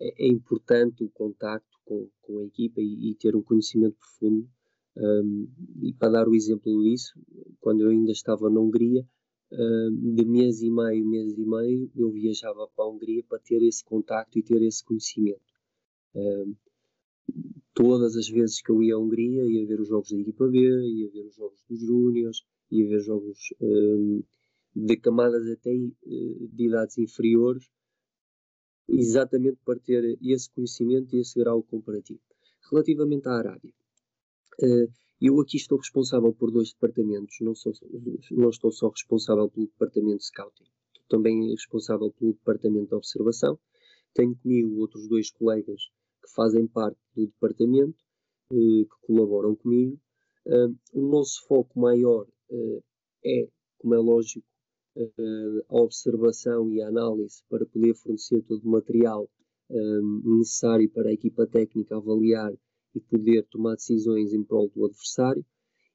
é, 0.00 0.26
é 0.26 0.28
importante 0.28 1.04
o 1.04 1.08
contacto 1.10 1.78
com, 1.84 2.08
com 2.20 2.40
a 2.40 2.44
equipa 2.44 2.80
e, 2.80 3.10
e, 3.10 3.14
ter 3.14 3.36
um 3.36 3.42
conhecimento 3.42 3.96
profundo. 3.96 4.48
Um, 4.94 5.48
e 5.80 5.92
para 5.94 6.12
dar 6.12 6.28
o 6.28 6.34
exemplo 6.34 6.82
disso, 6.82 7.14
quando 7.60 7.82
eu 7.82 7.88
ainda 7.88 8.12
estava 8.12 8.50
na 8.50 8.60
Hungria, 8.60 9.06
um, 9.52 10.14
de 10.14 10.24
mês 10.24 10.60
e 10.60 10.70
meio, 10.70 11.06
mês 11.06 11.32
e 11.38 11.44
meio, 11.44 11.90
eu 11.96 12.10
viajava 12.10 12.68
para 12.74 12.84
a 12.84 12.88
Hungria 12.88 13.22
para 13.26 13.38
ter 13.38 13.62
esse 13.62 13.84
contacto 13.84 14.38
e 14.38 14.42
ter 14.42 14.60
esse 14.62 14.84
conhecimento. 14.84 15.40
Um, 16.14 16.54
todas 17.72 18.16
as 18.16 18.28
vezes 18.28 18.60
que 18.60 18.70
eu 18.70 18.82
ia 18.82 18.96
à 18.96 18.98
Hungria, 18.98 19.44
ia 19.44 19.66
ver 19.66 19.80
os 19.80 19.88
jogos 19.88 20.10
da 20.10 20.18
equipa 20.18 20.46
B, 20.48 20.58
ia 20.58 21.10
ver 21.10 21.26
os 21.26 21.34
jogos 21.34 21.64
dos 21.68 21.80
Júniors, 21.80 22.44
ia 22.72 22.88
ver 22.88 23.00
jogos 23.00 23.38
um, 23.60 24.22
de 24.74 24.96
camadas 24.96 25.46
até 25.48 25.70
uh, 25.70 26.48
de 26.48 26.66
idades 26.66 26.96
inferiores, 26.96 27.70
exatamente 28.88 29.58
para 29.64 29.78
ter 29.78 30.18
esse 30.22 30.50
conhecimento 30.50 31.14
e 31.14 31.20
esse 31.20 31.38
grau 31.38 31.62
comparativo. 31.62 32.20
Relativamente 32.70 33.28
à 33.28 33.32
Arábia, 33.32 33.72
uh, 34.62 34.92
eu 35.20 35.38
aqui 35.40 35.58
estou 35.58 35.78
responsável 35.78 36.32
por 36.32 36.50
dois 36.50 36.72
departamentos, 36.72 37.36
não, 37.42 37.54
sou, 37.54 37.72
não 38.30 38.48
estou 38.48 38.72
só 38.72 38.88
responsável 38.88 39.48
pelo 39.50 39.66
departamento 39.66 40.18
de 40.18 40.24
scouting, 40.24 40.64
estou 40.64 41.04
também 41.08 41.50
responsável 41.50 42.10
pelo 42.10 42.32
departamento 42.32 42.88
de 42.88 42.94
observação. 42.94 43.58
Tenho 44.14 44.34
comigo 44.36 44.80
outros 44.80 45.08
dois 45.08 45.30
colegas 45.30 45.80
que 46.22 46.32
fazem 46.34 46.66
parte 46.66 46.98
do 47.14 47.26
departamento, 47.26 47.98
uh, 48.50 48.84
que 48.84 49.06
colaboram 49.06 49.54
comigo. 49.54 50.00
o 50.92 51.00
nosso 51.00 51.46
foco 51.46 51.78
maior 51.78 52.26
é, 53.24 53.48
como 53.78 53.94
é 53.94 53.98
lógico, 53.98 54.46
uh, 54.96 55.64
a 55.68 55.80
observação 55.80 56.70
e 56.70 56.82
a 56.82 56.88
análise 56.88 57.42
para 57.48 57.66
poder 57.66 57.94
fornecer 57.94 58.42
todo 58.42 58.62
o 58.64 58.70
material 58.70 59.28
um, 59.70 60.38
necessário 60.38 60.88
para 60.90 61.08
a 61.08 61.12
equipa 61.12 61.46
técnica 61.46 61.96
avaliar 61.96 62.52
e 62.94 63.00
poder 63.00 63.46
tomar 63.50 63.74
decisões 63.74 64.32
em 64.32 64.44
prol 64.44 64.68
do 64.68 64.84
adversário. 64.84 65.44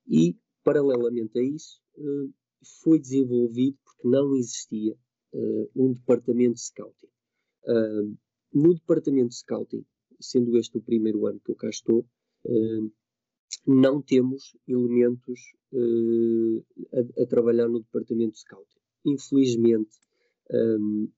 E, 0.08 0.36
paralelamente 0.64 1.38
a 1.38 1.44
isso, 1.44 1.80
foi 2.82 2.98
desenvolvido, 2.98 3.78
porque 3.84 4.08
não 4.08 4.36
existia, 4.36 4.98
um 5.76 5.94
departamento 5.94 6.56
de 6.56 6.62
scouting. 6.62 7.08
no 8.52 8.74
departamento 8.74 9.30
de 9.30 9.36
scouting, 9.36 9.86
sendo 10.20 10.58
este 10.58 10.78
o 10.78 10.82
primeiro 10.82 11.28
ano 11.28 11.40
que 11.40 11.52
eu 11.52 11.56
cá 11.56 11.70
estou, 11.70 12.04
não 13.68 14.02
temos 14.02 14.58
elementos 14.68 15.54
uh, 15.74 16.66
a, 16.94 17.24
a, 17.24 17.26
trabalhar 17.26 17.68
no 17.68 17.80
departamento 17.80 18.34
de 18.34 18.40
scouting. 18.40 18.80
Infelizmente, 19.06 19.98
um, 20.52 21.10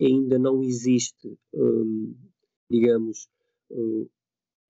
ainda 0.00 0.38
não 0.38 0.62
existe, 0.62 1.38
um, 1.54 2.14
digamos, 2.70 3.28
uh, 3.70 4.10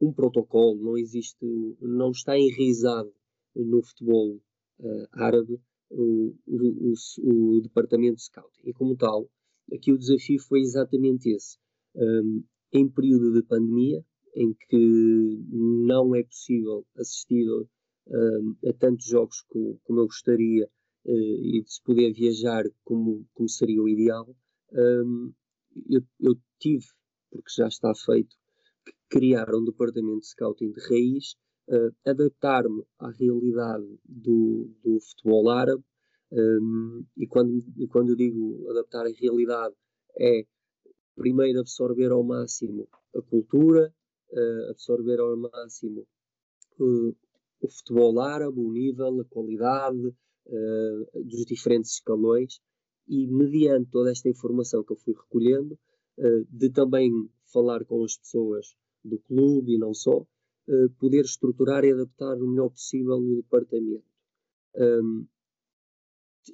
um 0.00 0.12
protocolo, 0.12 0.82
não 0.82 0.98
existe, 0.98 1.44
não 1.80 2.10
está 2.10 2.38
enraizado 2.38 3.12
no 3.54 3.82
futebol 3.82 4.40
uh, 4.80 5.08
árabe 5.12 5.60
o, 5.90 6.34
o, 6.46 6.92
o, 6.92 7.56
o, 7.56 7.60
departamento 7.60 8.16
de 8.16 8.22
scouting. 8.22 8.62
E 8.64 8.72
como 8.72 8.96
tal, 8.96 9.28
aqui 9.72 9.92
o 9.92 9.98
desafio 9.98 10.40
foi 10.40 10.60
exatamente 10.60 11.30
esse. 11.30 11.58
Um, 11.94 12.42
em 12.72 12.88
período 12.88 13.32
de 13.34 13.42
pandemia, 13.42 14.04
em 14.34 14.54
que 14.68 15.38
não 15.50 16.14
é 16.14 16.22
possível 16.22 16.86
assistir 16.96 17.46
uh, 18.08 18.68
a 18.68 18.72
tantos 18.74 19.06
jogos 19.06 19.40
como, 19.48 19.78
como 19.84 20.00
eu 20.00 20.06
gostaria 20.06 20.68
uh, 21.06 21.10
e 21.10 21.62
de 21.62 21.72
se 21.72 21.82
poder 21.82 22.12
viajar 22.12 22.64
como, 22.84 23.26
como 23.34 23.48
seria 23.48 23.82
o 23.82 23.88
ideal, 23.88 24.34
um, 24.72 25.32
eu, 25.88 26.02
eu, 26.20 26.36
tive, 26.58 26.86
porque 27.30 27.50
já 27.56 27.68
está 27.68 27.94
feito, 27.94 28.36
que 28.84 28.92
criar 29.08 29.54
um 29.54 29.64
departamento 29.64 30.20
de 30.20 30.26
scouting 30.26 30.72
de 30.72 30.80
raiz, 30.88 31.34
uh, 31.68 31.94
adaptar-me 32.06 32.82
à 32.98 33.10
realidade 33.10 33.86
do, 34.04 34.70
do 34.82 35.00
futebol 35.00 35.50
árabe, 35.50 35.82
um, 36.32 37.04
e 37.16 37.26
quando, 37.26 37.62
quando 37.90 38.10
eu 38.10 38.16
digo 38.16 38.66
adaptar 38.70 39.06
à 39.06 39.10
realidade, 39.10 39.74
é 40.18 40.46
primeiro 41.14 41.60
absorver 41.60 42.10
ao 42.10 42.22
máximo 42.22 42.88
a 43.14 43.20
cultura, 43.20 43.94
uh, 44.30 44.70
absorver 44.70 45.20
ao 45.20 45.36
máximo 45.36 46.06
o 47.62 47.68
futebol 47.68 48.20
árabe, 48.20 48.58
o 48.58 48.72
nível, 48.72 49.20
a 49.20 49.24
qualidade 49.24 50.06
uh, 50.08 51.24
dos 51.24 51.44
diferentes 51.46 51.92
escalões 51.92 52.60
e 53.08 53.26
mediante 53.26 53.90
toda 53.90 54.10
esta 54.10 54.28
informação 54.28 54.84
que 54.84 54.92
eu 54.92 54.96
fui 54.96 55.14
recolhendo, 55.14 55.78
de 56.50 56.70
também 56.70 57.10
falar 57.52 57.84
com 57.84 58.04
as 58.04 58.16
pessoas 58.16 58.76
do 59.02 59.18
clube 59.18 59.74
e 59.74 59.78
não 59.78 59.92
só, 59.92 60.24
poder 60.98 61.24
estruturar 61.24 61.84
e 61.84 61.92
adaptar 61.92 62.36
o 62.36 62.48
melhor 62.48 62.70
possível 62.70 63.16
o 63.16 63.36
departamento. 63.36 64.04
Um, 64.76 65.26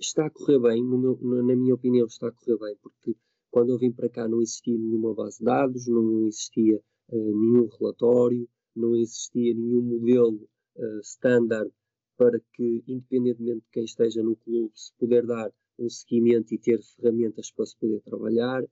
está 0.00 0.26
a 0.26 0.30
correr 0.30 0.58
bem, 0.58 0.82
meu, 0.82 1.18
na 1.22 1.56
minha 1.56 1.74
opinião, 1.74 2.06
está 2.06 2.28
a 2.28 2.32
correr 2.32 2.58
bem, 2.58 2.76
porque 2.82 3.16
quando 3.50 3.70
eu 3.70 3.78
vim 3.78 3.92
para 3.92 4.08
cá 4.08 4.28
não 4.28 4.40
existia 4.40 4.76
nenhuma 4.76 5.14
base 5.14 5.38
de 5.38 5.44
dados, 5.44 5.86
não 5.86 6.26
existia 6.26 6.82
uh, 7.08 7.40
nenhum 7.40 7.68
relatório, 7.78 8.48
não 8.74 8.94
existia 8.94 9.54
nenhum 9.54 9.82
modelo 9.82 10.48
uh, 10.78 11.00
standard 11.00 11.70
para 12.16 12.40
que, 12.54 12.82
independentemente 12.86 13.60
de 13.60 13.70
quem 13.70 13.84
esteja 13.84 14.22
no 14.22 14.36
clube, 14.36 14.72
se 14.74 14.92
puder 14.98 15.24
dar 15.24 15.52
um 15.78 15.88
seguimento 15.88 16.52
e 16.52 16.58
ter 16.58 16.80
ferramentas 16.82 17.50
para 17.52 17.66
se 17.66 17.76
poder 17.76 18.00
trabalhar. 18.00 18.64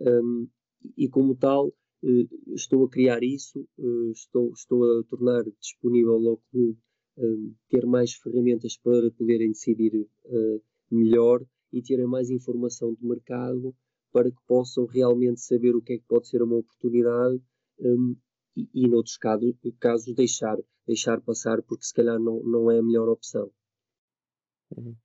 Um, 0.00 0.48
e 0.96 1.08
como 1.08 1.34
tal, 1.34 1.68
uh, 1.68 2.54
estou 2.54 2.84
a 2.84 2.88
criar 2.88 3.22
isso, 3.22 3.66
uh, 3.78 4.10
estou, 4.10 4.52
estou 4.52 5.00
a 5.00 5.04
tornar 5.04 5.44
disponível 5.60 6.14
ao 6.14 6.36
clube 6.50 6.78
um, 7.16 7.54
ter 7.68 7.86
mais 7.86 8.14
ferramentas 8.14 8.76
para 8.76 9.10
poderem 9.12 9.52
decidir 9.52 10.08
melhor 10.90 11.44
e 11.72 11.80
terem 11.82 12.06
mais 12.06 12.30
informação 12.30 12.94
de 12.94 13.06
mercado 13.06 13.74
para 14.12 14.30
que 14.30 14.40
possam 14.46 14.84
realmente 14.86 15.40
saber 15.40 15.74
o 15.76 15.82
que 15.82 15.94
é 15.94 15.98
que 15.98 16.04
pode 16.08 16.28
ser 16.28 16.42
uma 16.42 16.56
oportunidade 16.56 17.40
um, 17.80 18.16
e, 18.56 18.68
e, 18.74 18.88
noutros 18.88 19.16
casos, 19.16 19.54
casos 19.80 20.14
deixar, 20.14 20.56
deixar 20.86 21.20
passar 21.20 21.62
porque 21.62 21.84
se 21.84 21.94
calhar 21.94 22.18
não, 22.18 22.40
não 22.44 22.70
é 22.70 22.78
a 22.78 22.82
melhor 22.82 23.08
opção. 23.08 23.50
Uhum. 24.76 24.96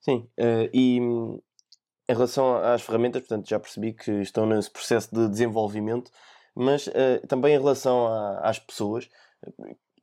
Sim, 0.00 0.28
uh, 0.38 0.70
e 0.72 0.98
em 0.98 2.12
relação 2.12 2.56
às 2.56 2.82
ferramentas, 2.82 3.22
portanto, 3.22 3.48
já 3.48 3.58
percebi 3.58 3.92
que 3.92 4.10
estão 4.20 4.46
nesse 4.46 4.70
processo 4.70 5.12
de 5.12 5.28
desenvolvimento, 5.28 6.10
mas 6.54 6.86
uh, 6.86 7.26
também 7.26 7.54
em 7.54 7.58
relação 7.58 8.06
a, 8.06 8.48
às 8.48 8.58
pessoas, 8.58 9.08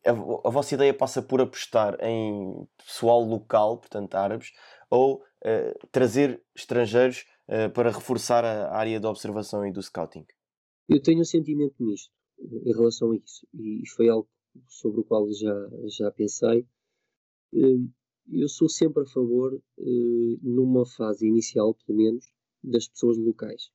a, 0.06 0.10
a, 0.12 0.52
vossa 0.52 0.76
ideia 0.76 0.94
passa 0.94 1.22
por 1.22 1.40
apostar 1.40 1.98
em 2.02 2.68
pessoal 2.86 3.22
local, 3.22 3.78
portanto, 3.78 4.14
árabes, 4.16 4.52
ou 4.90 5.18
uh, 5.18 5.88
trazer 5.92 6.44
estrangeiros 6.56 7.26
para 7.74 7.92
reforçar 7.92 8.46
a 8.46 8.74
área 8.74 8.98
de 9.02 9.06
observação 9.06 9.68
e 9.68 9.72
do 9.72 9.84
scouting? 9.84 10.26
Eu 10.88 11.02
tenho 11.02 11.20
um 11.20 11.26
sentimento 11.26 11.76
misto 11.78 12.10
em 12.40 12.74
relação 12.74 13.12
a 13.12 13.16
isso 13.16 13.48
e 13.54 13.88
foi 13.90 14.10
algo 14.10 14.30
sobre 14.68 15.02
o 15.02 15.04
qual 15.04 15.32
já, 15.32 15.70
já 15.86 16.12
pensei. 16.12 16.66
Hum, 17.54 17.90
eu 18.32 18.48
sou 18.48 18.70
sempre 18.70 19.04
a 19.04 19.06
favor, 19.06 19.62
hum, 19.78 20.38
numa 20.42 20.86
fase 20.86 21.28
inicial, 21.28 21.74
pelo 21.86 21.98
menos, 21.98 22.26
das 22.64 22.88
pessoas 22.88 23.18
locais. 23.18 23.70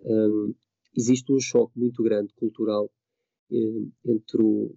Hum, 0.00 0.54
existe 0.96 1.32
um 1.32 1.40
choque 1.40 1.78
muito 1.78 2.02
grande 2.02 2.32
cultural 2.34 2.90
entre 3.50 4.42
o, 4.42 4.74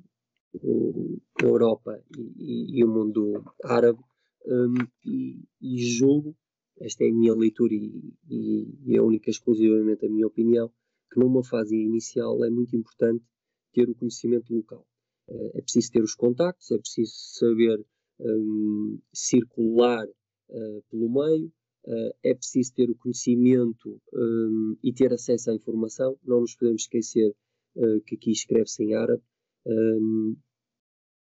o, 0.54 1.22
a 1.42 1.46
Europa 1.46 2.02
e, 2.18 2.80
e, 2.80 2.84
o 2.84 2.88
mundo 2.88 3.44
árabe 3.64 4.00
e, 5.06 5.44
e 5.62 5.78
julgo, 5.78 6.36
esta 6.80 7.04
é 7.04 7.10
a 7.10 7.14
minha 7.14 7.36
leitura 7.36 7.74
e, 7.74 8.16
e 8.30 8.96
é 8.96 9.02
única 9.02 9.30
exclusivamente 9.30 10.06
a 10.06 10.10
minha 10.10 10.26
opinião, 10.26 10.72
que 11.12 11.20
numa 11.20 11.44
fase 11.44 11.76
inicial 11.76 12.44
é 12.46 12.50
muito 12.50 12.76
importante 12.76 13.24
ter 13.74 13.90
o 13.90 13.96
conhecimento 13.96 14.54
local. 14.54 14.86
Eh, 15.30 15.60
é 15.60 15.62
preciso 15.62 15.92
ter 15.92 16.04
os 16.04 16.16
contactos, 16.16 16.72
é 16.72 16.78
preciso 16.78 17.14
saber 17.14 17.86
um, 18.20 19.00
circular 19.14 20.06
uh, 20.06 20.82
pelo 20.90 21.10
meio, 21.10 21.48
uh, 21.88 22.16
é 22.24 22.36
preciso 22.36 22.74
ter 22.74 22.90
o 22.90 22.96
conhecimento 22.96 24.00
um, 24.14 24.78
e 24.84 24.94
ter 24.94 25.12
acesso 25.12 25.50
à 25.50 25.56
informação. 25.56 26.18
Não 26.24 26.42
nos 26.42 26.56
podemos 26.56 26.84
esquecer 26.84 27.36
uh, 27.76 28.02
que 28.02 28.16
aqui 28.16 28.32
escreve-se 28.32 28.84
em 28.84 28.94
árabe. 28.94 29.24
Um, 29.66 30.38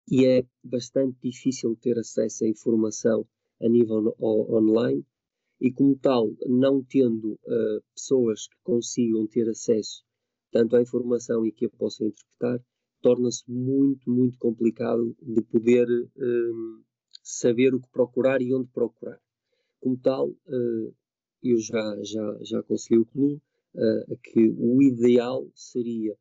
e 0.09 0.25
é 0.25 0.45
bastante 0.63 1.17
difícil 1.23 1.75
ter 1.77 1.97
acesso 1.97 2.43
à 2.43 2.47
informação 2.47 3.25
a 3.61 3.69
nível 3.69 4.15
online 4.19 5.05
e 5.61 5.71
como 5.71 5.95
tal, 5.95 6.35
não 6.47 6.83
tendo 6.83 7.33
uh, 7.33 7.81
pessoas 7.93 8.47
que 8.47 8.57
consigam 8.63 9.27
ter 9.27 9.47
acesso 9.47 10.03
tanto 10.51 10.75
à 10.75 10.81
informação 10.81 11.45
e 11.45 11.51
que 11.51 11.67
a 11.67 11.69
possam 11.69 12.07
interpretar, 12.07 12.59
torna-se 12.99 13.49
muito, 13.49 14.09
muito 14.09 14.37
complicado 14.39 15.15
de 15.21 15.41
poder 15.43 15.87
uh, 15.87 16.83
saber 17.23 17.75
o 17.75 17.79
que 17.79 17.87
procurar 17.89 18.41
e 18.41 18.53
onde 18.53 18.67
procurar. 18.69 19.19
Como 19.79 19.97
tal, 19.97 20.29
uh, 20.29 20.95
eu 21.43 21.57
já, 21.59 22.03
já, 22.03 22.37
já 22.41 22.59
aconselhei 22.59 22.99
o 22.99 23.05
clube 23.05 23.41
que 24.21 24.53
o 24.57 24.81
ideal 24.81 25.49
seria, 25.55 26.13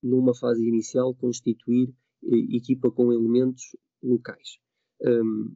numa 0.00 0.32
fase 0.36 0.64
inicial, 0.64 1.12
constituir 1.12 1.92
equipa 2.22 2.92
com 2.92 3.12
elementos 3.12 3.76
locais. 4.00 4.60
Um, 5.02 5.52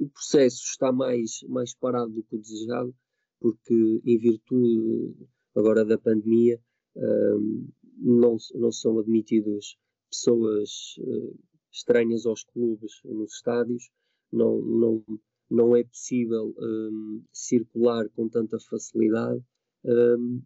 o 0.00 0.08
processo 0.08 0.62
está 0.64 0.90
mais, 0.90 1.42
mais 1.46 1.74
parado 1.74 2.10
do 2.10 2.22
que 2.22 2.34
o 2.34 2.40
desejado, 2.40 2.94
porque 3.38 4.00
em 4.04 4.18
virtude 4.18 5.14
agora 5.54 5.84
da 5.84 5.98
pandemia 5.98 6.58
um, 6.96 7.68
não, 7.98 8.36
não 8.54 8.72
são 8.72 8.98
admitidos 8.98 9.76
pessoas 10.10 10.96
uh, 11.00 11.38
estranhas 11.70 12.24
aos 12.24 12.42
clubes 12.44 13.00
nos 13.04 13.34
estádios, 13.34 13.90
não, 14.32 14.58
não, 14.58 15.04
não 15.50 15.76
é 15.76 15.84
possível 15.84 16.54
um, 16.58 17.22
circular 17.32 18.08
com 18.10 18.28
tanta 18.28 18.58
facilidade 18.58 19.42
um, 19.84 20.42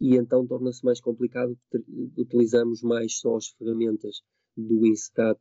e 0.00 0.16
então 0.16 0.46
torna-se 0.46 0.84
mais 0.84 1.00
complicado, 1.00 1.56
utilizamos 2.16 2.82
mais 2.82 3.18
só 3.18 3.36
as 3.36 3.48
ferramentas 3.48 4.22
do 4.56 4.84
INSTAT, 4.84 5.40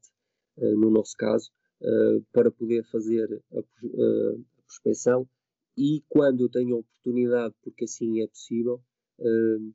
uh, 0.58 0.80
no 0.80 0.92
nosso 0.92 1.16
caso, 1.18 1.52
uh, 1.82 2.24
para 2.32 2.52
poder 2.52 2.84
fazer 2.86 3.42
a, 3.52 3.60
uh, 3.60 4.46
a 4.58 4.62
prospecção. 4.64 5.28
E 5.78 6.04
quando 6.10 6.42
eu 6.42 6.50
tenho 6.50 6.76
a 6.76 6.80
oportunidade, 6.80 7.56
porque 7.62 7.86
assim 7.86 8.22
é 8.22 8.28
possível, 8.28 8.82
uh, 9.20 9.74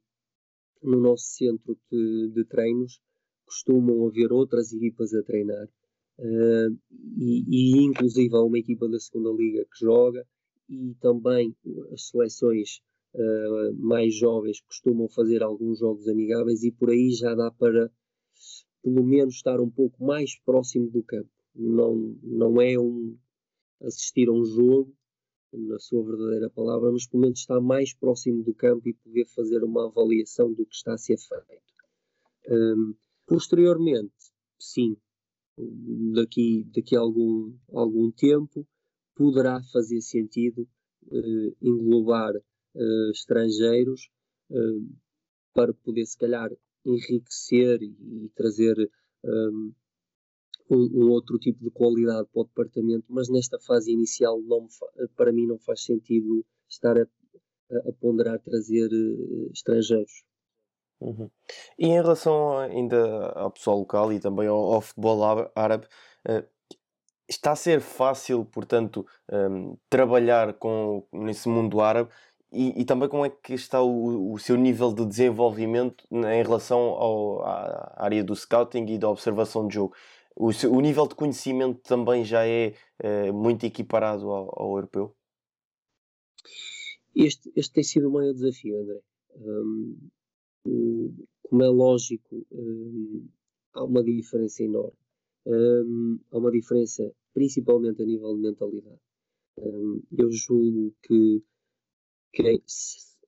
no 0.82 1.00
nosso 1.00 1.24
centro 1.26 1.78
de, 1.90 2.30
de, 2.34 2.44
treinos 2.44 3.00
costumam 3.46 4.06
haver 4.06 4.32
outras 4.32 4.72
equipas 4.72 5.14
a 5.14 5.22
treinar. 5.22 5.68
E, 7.18 7.44
e, 7.48 7.82
inclusive 7.82 8.34
há 8.34 8.42
uma 8.42 8.58
equipa 8.58 8.88
da 8.88 8.98
segunda 8.98 9.30
liga 9.30 9.64
que 9.64 9.84
joga 9.84 10.26
e 10.68 10.94
também 11.00 11.56
as 11.92 12.08
seleções 12.08 12.80
uh, 13.14 13.74
mais 13.74 14.14
jovens 14.14 14.60
costumam 14.60 15.08
fazer 15.08 15.42
alguns 15.42 15.80
jogos 15.80 16.06
amigáveis 16.08 16.62
e 16.62 16.70
por 16.70 16.90
aí 16.90 17.10
já 17.10 17.34
dá 17.34 17.50
para 17.50 17.90
pelo 18.82 19.04
menos 19.04 19.34
estar 19.34 19.60
um 19.60 19.70
pouco 19.70 20.04
mais 20.04 20.38
próximo 20.44 20.90
do 20.90 21.02
campo 21.02 21.30
não, 21.54 22.16
não 22.22 22.60
é 22.60 22.78
um 22.78 23.16
assistir 23.82 24.28
a 24.28 24.32
um 24.32 24.44
jogo, 24.44 24.94
na 25.52 25.78
sua 25.78 26.02
verdadeira 26.02 26.48
palavra, 26.48 26.90
mas 26.90 27.06
pelo 27.06 27.22
menos 27.22 27.40
está 27.40 27.60
mais 27.60 27.92
próximo 27.92 28.42
do 28.42 28.54
campo 28.54 28.88
e 28.88 28.94
poder 28.94 29.26
fazer 29.26 29.62
uma 29.62 29.86
avaliação 29.86 30.52
do 30.52 30.64
que 30.64 30.74
está 30.74 30.94
a 30.94 30.98
ser 30.98 31.18
feito. 31.18 31.62
Um, 32.48 32.94
posteriormente, 33.26 34.14
sim, 34.58 34.96
daqui, 36.14 36.64
daqui 36.74 36.96
a 36.96 37.00
algum, 37.00 37.54
algum 37.72 38.10
tempo, 38.10 38.66
poderá 39.14 39.62
fazer 39.72 40.00
sentido 40.00 40.66
uh, 41.08 41.56
englobar 41.60 42.34
uh, 42.34 43.10
estrangeiros 43.10 44.10
uh, 44.50 44.96
para 45.54 45.74
poder, 45.74 46.06
se 46.06 46.16
calhar, 46.16 46.50
enriquecer 46.84 47.82
e, 47.82 48.24
e 48.24 48.28
trazer 48.34 48.90
um, 49.22 49.72
um, 50.74 51.04
um, 51.04 51.10
outro 51.10 51.38
tipo 51.38 51.62
de 51.62 51.70
qualidade 51.70 52.28
para 52.32 52.42
o 52.42 52.44
departamento, 52.44 53.04
mas 53.08 53.28
nesta 53.28 53.58
fase 53.60 53.92
inicial 53.92 54.40
não 54.40 54.66
para 55.16 55.32
mim 55.32 55.46
não 55.46 55.58
faz 55.58 55.84
sentido 55.84 56.44
estar 56.68 56.96
a, 56.96 57.02
a 57.88 57.92
ponderar 58.00 58.38
trazer 58.40 58.88
uh, 58.88 59.50
estrangeiros. 59.52 60.24
Uhum. 61.00 61.28
E 61.78 61.86
em 61.86 61.94
relação 61.94 62.58
ainda 62.58 63.28
ao 63.32 63.50
pessoal 63.50 63.78
local 63.78 64.12
e 64.12 64.20
também 64.20 64.46
ao, 64.46 64.74
ao 64.74 64.80
futebol 64.80 65.50
árabe, 65.54 65.86
uh, 66.28 66.46
está 67.28 67.52
a 67.52 67.56
ser 67.56 67.80
fácil, 67.80 68.44
portanto, 68.44 69.06
um, 69.30 69.76
trabalhar 69.88 70.54
com, 70.54 71.06
nesse 71.12 71.48
mundo 71.48 71.80
árabe 71.80 72.10
e, 72.52 72.82
e, 72.82 72.84
também 72.84 73.08
como 73.08 73.24
é 73.24 73.30
que 73.30 73.54
está 73.54 73.80
o, 73.80 74.32
o, 74.32 74.38
seu 74.38 74.56
nível 74.56 74.92
de 74.92 75.06
desenvolvimento 75.06 76.04
em 76.10 76.42
relação 76.42 76.80
ao, 76.80 77.42
à 77.42 77.94
área 77.96 78.22
do 78.22 78.36
scouting 78.36 78.84
e 78.88 78.98
da 78.98 79.08
observação 79.08 79.66
de 79.66 79.74
jogo? 79.74 79.94
O, 80.36 80.48
o 80.48 80.80
nível 80.80 81.06
de 81.06 81.14
conhecimento 81.14 81.80
também 81.82 82.24
já 82.24 82.46
é, 82.46 82.74
é 82.98 83.32
muito 83.32 83.64
equiparado 83.64 84.30
ao, 84.30 84.60
ao, 84.60 84.76
europeu? 84.76 85.14
Este, 87.14 87.52
este 87.54 87.72
tem 87.72 87.84
sido 87.84 88.08
o 88.08 88.12
maior 88.12 88.32
desafio, 88.32 88.80
André. 88.80 89.00
Um, 89.36 89.98
como 91.42 91.62
é 91.62 91.68
lógico, 91.68 92.46
um, 92.50 93.28
há 93.74 93.84
uma 93.84 94.02
diferença 94.02 94.62
enorme. 94.62 94.96
Há 96.30 96.38
uma 96.38 96.50
diferença 96.50 97.12
principalmente 97.34 98.02
a 98.02 98.06
nível 98.06 98.34
de 98.34 98.42
mentalidade. 98.42 99.00
eu 99.56 100.30
julgo 100.30 100.94
que, 101.02 101.42
que 102.32 102.42
é, 102.42 102.54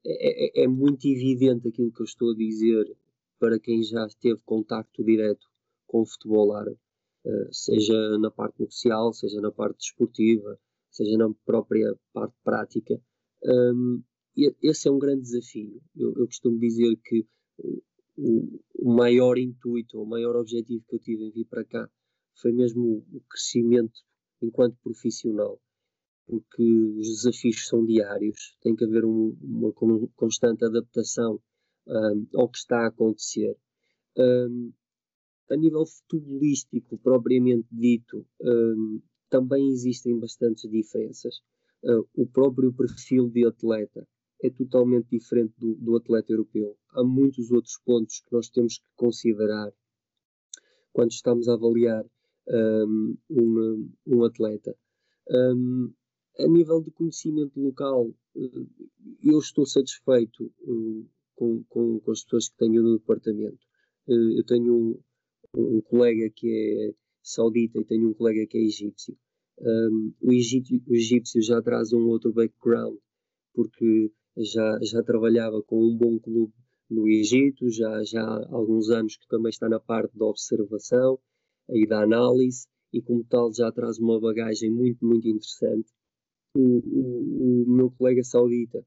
é, 0.07 0.61
é, 0.61 0.65
é 0.65 0.69
muito 0.69 1.07
evidente 1.07 1.69
aquilo 1.69 1.93
que 1.93 2.01
eu 2.01 2.05
estou 2.05 2.33
a 2.33 2.37
dizer 2.37 2.97
para 3.39 3.59
quem 3.59 3.83
já 3.83 4.07
teve 4.21 4.41
contacto 4.45 5.05
direto 5.05 5.47
com 5.87 6.03
o 6.03 6.07
futebol 6.07 6.55
árabe. 6.55 6.79
Eh, 7.27 7.49
seja 7.53 8.19
na 8.19 8.31
parte 8.31 8.59
comercial, 8.59 9.13
seja 9.15 9.41
na 9.41 9.51
parte 9.51 9.79
desportiva, 9.79 10.59
seja 10.91 11.17
na 11.17 11.33
própria 11.47 11.95
parte 12.13 12.37
prática. 12.45 13.01
Um, 13.43 14.03
esse 14.63 14.89
é 14.89 14.91
um 14.91 14.99
grande 14.99 15.23
desafio. 15.23 15.81
Eu, 15.97 16.15
eu 16.17 16.27
costumo 16.27 16.59
dizer 16.59 16.95
que 17.03 17.27
o, 18.17 18.61
o, 18.75 18.95
maior 18.95 19.39
intuito, 19.39 20.01
o 20.01 20.07
maior 20.07 20.37
objetivo 20.37 20.85
que 20.87 20.97
eu 20.97 21.01
tive 21.01 21.25
em 21.25 21.31
vir 21.31 21.47
para 21.47 21.65
cá 21.65 21.89
foi 22.41 22.53
mesmo 22.53 23.05
o, 23.13 23.21
crescimento 23.31 24.01
enquanto 24.43 24.77
profissional, 24.83 25.59
porque 26.27 26.63
os 26.99 27.09
desafios 27.09 27.67
são 27.67 27.87
diários, 27.87 28.57
tem 28.61 28.77
que 28.77 28.85
haver 28.85 29.05
um, 29.05 29.37
uma 29.41 29.73
constante 30.15 30.65
adaptação 30.65 31.41
um, 31.87 32.27
ao 32.35 32.51
que 32.51 32.59
está 32.59 32.85
a 32.85 32.89
acontecer. 32.89 33.57
Um, 34.19 34.73
a 35.51 35.57
nível 35.57 35.85
futebolístico, 35.87 36.99
propriamente 36.99 37.69
dito, 37.71 38.27
um, 38.41 39.01
também 39.29 39.69
existem 39.69 40.19
bastantes 40.19 40.71
diferenças. 40.71 41.41
Uh, 41.83 42.07
o 42.15 42.27
próprio 42.27 42.73
perfil 42.73 43.29
de 43.29 43.47
atleta 43.47 44.07
é 44.43 44.51
totalmente 44.51 45.09
diferente 45.11 45.55
do, 45.59 45.75
do, 45.75 45.97
atleta 45.97 46.33
europeu. 46.33 46.77
Há 46.91 47.03
muitos 47.03 47.51
outros 47.51 47.79
pontos 47.85 48.21
que 48.21 48.33
nós 48.33 48.49
temos 48.49 48.79
que 48.79 48.89
considerar 48.97 49.73
quando 50.93 51.11
estamos 51.11 51.49
a 51.49 51.55
avaliar 51.55 52.05
um, 52.49 53.17
um, 53.31 53.91
um 54.07 54.25
atleta. 54.25 54.77
Um, 55.31 55.93
a 56.39 56.47
nível 56.47 56.81
de 56.83 56.91
conhecimento 56.91 57.61
local, 57.61 58.07
uh, 58.37 58.69
eu 59.23 59.39
estou 59.39 59.67
satisfeito 59.67 60.53
uh, 60.63 61.09
com, 61.35 61.65
com, 61.69 62.01
com, 62.01 62.11
as 62.13 62.23
pessoas 62.23 62.49
que 62.49 62.57
tenho 62.57 62.83
no 62.83 62.99
departamento. 62.99 63.67
Eu 64.07 64.45
tenho 64.45 65.03
um, 65.57 65.81
colega 65.81 66.31
que 66.35 66.49
é 66.49 66.95
saudita 67.23 67.79
e 67.79 67.85
tenho 67.85 68.11
um 68.11 68.15
colega 68.15 68.47
que 68.47 68.59
é 68.59 68.63
egípcio. 68.63 69.17
Um, 69.61 70.13
o, 70.21 70.33
egípcio 70.33 70.83
o 70.87 70.95
egípcio 70.95 71.43
já 71.43 71.63
traz 71.63 71.93
um 71.93 72.07
outro 72.09 72.33
background, 72.33 72.97
porque 73.55 74.11
já, 74.37 74.79
já 74.83 75.03
trabalhava 75.03 75.63
com 75.63 75.83
um 75.83 75.97
bom 75.97 76.19
clube 76.19 76.53
no 76.91 77.09
Egito, 77.09 77.71
já, 77.71 78.03
já 78.05 78.23
há 78.23 78.55
alguns 78.55 78.91
anos 78.91 79.17
que 79.17 79.27
também 79.29 79.51
está 79.51 79.69
na 79.69 79.81
parte 79.81 80.17
da 80.17 80.27
observação 80.27 81.19
e 81.71 81.87
da 81.87 82.03
análise, 82.03 82.67
e 82.93 83.01
como 83.01 83.25
tal 83.25 83.53
já 83.53 83.71
traz 83.73 83.99
uma 83.99 84.21
bagagem 84.21 84.71
muito, 84.71 85.05
muito 85.05 85.27
interessante. 85.27 85.91
O, 86.55 86.61
o, 86.61 87.63
o 87.63 87.71
meu 87.71 87.91
colega 87.91 88.23
saudita 88.23 88.85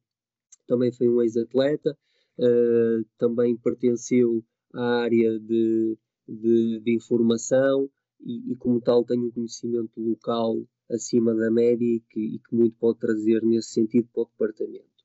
também 0.68 0.92
foi 0.92 1.10
um 1.10 1.22
ex-atleta, 1.22 1.98
uh, 2.40 3.06
também 3.18 3.58
pertenceu 3.58 4.44
à 4.74 5.02
área 5.02 5.40
de, 5.40 5.98
de, 6.28 6.80
de 6.82 6.96
informação 6.96 7.90
e, 8.20 8.52
e, 8.52 8.56
como 8.56 8.82
tal, 8.82 9.04
tenho 9.04 9.28
um 9.28 9.32
conhecimento 9.32 10.00
local 10.00 10.58
acima 10.90 11.36
da 11.36 11.52
média 11.52 11.86
e 11.86 12.00
que, 12.10 12.20
e 12.20 12.40
que 12.40 12.56
muito 12.56 12.76
pode 12.78 13.00
trazer 13.00 13.44
nesse 13.44 13.70
sentido 13.70 14.08
para 14.14 14.24
o 14.24 14.26
departamento. 14.26 14.98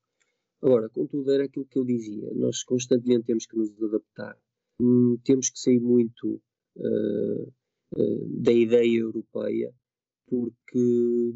Agora, 0.61 0.89
contudo, 0.89 1.31
era 1.31 1.43
aquilo 1.43 1.65
que 1.65 1.77
eu 1.77 1.83
dizia, 1.83 2.33
nós 2.35 2.63
constantemente 2.63 3.25
temos 3.25 3.45
que 3.45 3.57
nos 3.57 3.69
adaptar, 3.83 4.37
hum, 4.79 5.17
temos 5.23 5.49
que 5.49 5.59
sair 5.59 5.79
muito 5.79 6.41
uh, 6.77 7.53
uh, 7.97 8.41
da 8.41 8.51
ideia 8.53 8.99
europeia, 8.99 9.73
porque 10.25 11.33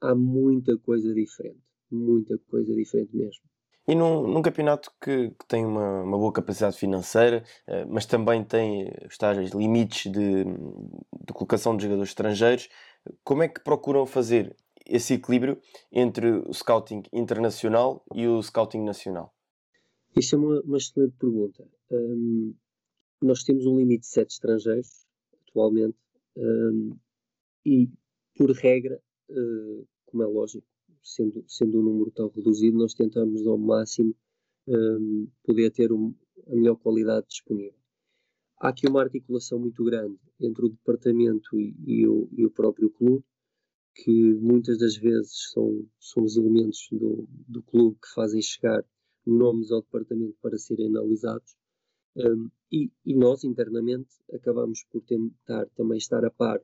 há 0.00 0.14
muita 0.14 0.78
coisa 0.78 1.12
diferente, 1.12 1.62
muita 1.90 2.38
coisa 2.38 2.74
diferente 2.74 3.14
mesmo. 3.14 3.44
E 3.86 3.94
num, 3.94 4.28
num 4.28 4.42
campeonato 4.42 4.92
que, 5.00 5.30
que 5.30 5.46
tem 5.48 5.66
uma, 5.66 6.02
uma, 6.02 6.16
boa 6.16 6.32
capacidade 6.32 6.76
financeira, 6.76 7.44
uh, 7.66 7.86
mas 7.88 8.06
também 8.06 8.44
tem 8.44 8.92
os 9.06 9.18
tais 9.18 9.50
limites 9.50 10.10
de, 10.10 10.44
de 10.44 11.32
colocação 11.32 11.76
de 11.76 11.82
jogadores 11.84 12.10
estrangeiros, 12.10 12.68
como 13.24 13.42
é 13.42 13.48
que 13.48 13.60
procuram 13.60 14.06
fazer 14.06 14.54
esse 14.86 15.14
equilíbrio 15.14 15.60
entre 15.90 16.30
o 16.30 16.52
scouting 16.52 17.02
internacional 17.12 18.04
e 18.14 18.26
o 18.26 18.42
scouting 18.42 18.82
nacional? 18.82 19.34
Isso 20.16 20.34
é 20.34 20.38
uma, 20.38 20.60
uma 20.60 20.76
excelente 20.76 21.16
pergunta. 21.18 21.66
Um, 21.90 22.54
nós 23.20 23.42
temos 23.42 23.66
um 23.66 23.78
limite 23.78 24.02
de 24.02 24.06
sete 24.08 24.32
estrangeiros 24.32 25.06
atualmente 25.48 25.96
um, 26.36 26.96
e, 27.64 27.88
por 28.36 28.50
regra, 28.52 29.00
uh, 29.30 29.86
como 30.06 30.22
é 30.22 30.26
lógico, 30.26 30.66
sendo, 31.02 31.44
sendo 31.46 31.80
um 31.80 31.82
número 31.82 32.10
tão 32.10 32.28
reduzido, 32.28 32.78
nós 32.78 32.94
tentamos 32.94 33.46
ao 33.46 33.58
máximo 33.58 34.14
um, 34.66 35.28
poder 35.44 35.70
ter 35.70 35.92
um, 35.92 36.14
a 36.46 36.54
melhor 36.54 36.76
qualidade 36.76 37.26
disponível. 37.28 37.78
Há 38.58 38.68
aqui 38.68 38.88
uma 38.88 39.02
articulação 39.02 39.58
muito 39.58 39.82
grande 39.84 40.18
entre 40.40 40.66
o 40.66 40.68
departamento 40.68 41.58
e, 41.58 41.74
e, 41.84 42.06
o, 42.06 42.28
e 42.32 42.46
o, 42.46 42.50
próprio 42.50 42.90
clube, 42.90 43.24
que 43.94 44.34
muitas 44.34 44.78
das 44.78 44.96
vezes 44.96 45.50
são, 45.52 45.84
são 45.98 46.22
os 46.22 46.36
elementos 46.36 46.88
do, 46.92 47.26
do 47.28 47.62
clube 47.62 47.98
que 48.00 48.14
fazem 48.14 48.40
chegar 48.40 48.84
nomes 49.26 49.70
ao 49.70 49.82
departamento 49.82 50.36
para 50.40 50.56
serem 50.58 50.86
analisados. 50.86 51.56
Um, 52.16 52.50
e, 52.70 52.90
e, 53.04 53.14
nós, 53.14 53.42
internamente, 53.42 54.10
acabamos 54.32 54.84
por 54.90 55.02
tentar 55.02 55.66
também 55.74 55.98
estar 55.98 56.24
a 56.24 56.30
par 56.30 56.60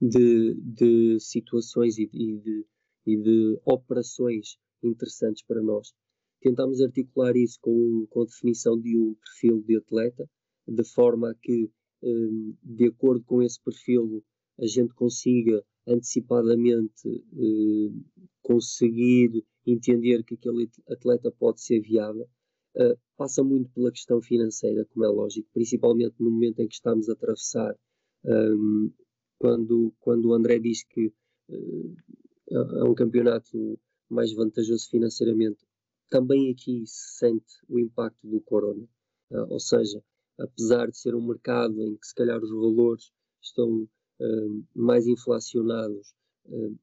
de, 0.00 0.54
de 0.54 1.18
situações 1.20 1.98
e, 1.98 2.08
e, 2.12 2.36
de, 2.38 2.66
e, 3.06 3.16
de, 3.16 3.60
operações 3.64 4.56
interessantes 4.82 5.42
para 5.44 5.62
nós. 5.62 5.92
Tentamos 6.40 6.80
articular 6.80 7.36
isso 7.36 7.58
com, 7.60 8.06
com 8.10 8.24
definição 8.24 8.78
de 8.78 8.96
um 8.98 9.14
perfil 9.14 9.62
de 9.62 9.76
atleta, 9.76 10.28
de 10.66 10.84
forma 10.84 11.30
a 11.30 11.34
que, 11.34 11.70
um, 12.02 12.54
de 12.62 12.86
acordo 12.86 13.24
com 13.24 13.42
esse 13.42 13.62
perfil, 13.62 14.22
a 14.58 14.66
gente 14.66 14.94
consiga 14.94 15.64
antecipadamente 15.86 17.08
uh, 17.08 18.04
conseguir 18.42 19.44
entender 19.66 20.22
que 20.24 20.34
aquele 20.34 20.70
atleta 20.88 21.30
pode 21.30 21.62
ser 21.62 21.80
viável. 21.80 22.28
Uh, 22.76 22.98
passa 23.16 23.42
muito 23.42 23.70
pela 23.70 23.90
questão 23.90 24.20
financeira, 24.20 24.84
como 24.86 25.04
é 25.04 25.08
lógico, 25.08 25.48
principalmente 25.52 26.14
no 26.18 26.30
momento 26.30 26.60
em 26.60 26.68
que 26.68 26.74
estamos 26.74 27.08
a 27.08 27.12
atravessar, 27.12 27.74
um, 28.24 28.90
quando, 29.38 29.94
quando 30.00 30.28
o 30.28 30.34
André 30.34 30.58
diz 30.58 30.84
que 30.84 31.12
é 32.50 32.84
um 32.84 32.94
campeonato 32.94 33.78
mais 34.08 34.32
vantajoso 34.32 34.88
financeiramente, 34.88 35.64
também 36.10 36.50
aqui 36.50 36.84
se 36.86 37.18
sente 37.18 37.54
o 37.68 37.78
impacto 37.78 38.26
do 38.26 38.40
corona. 38.40 38.86
Uh, 39.30 39.46
ou 39.48 39.60
seja, 39.60 40.02
apesar 40.38 40.90
de 40.90 40.98
ser 40.98 41.14
um 41.14 41.26
mercado 41.26 41.80
em 41.80 41.96
que 41.96 42.06
se 42.06 42.14
calhar 42.14 42.42
os 42.42 42.50
valores 42.50 43.10
estão 43.40 43.82
uh, 43.82 44.64
mais 44.74 45.06
inflacionados, 45.06 46.14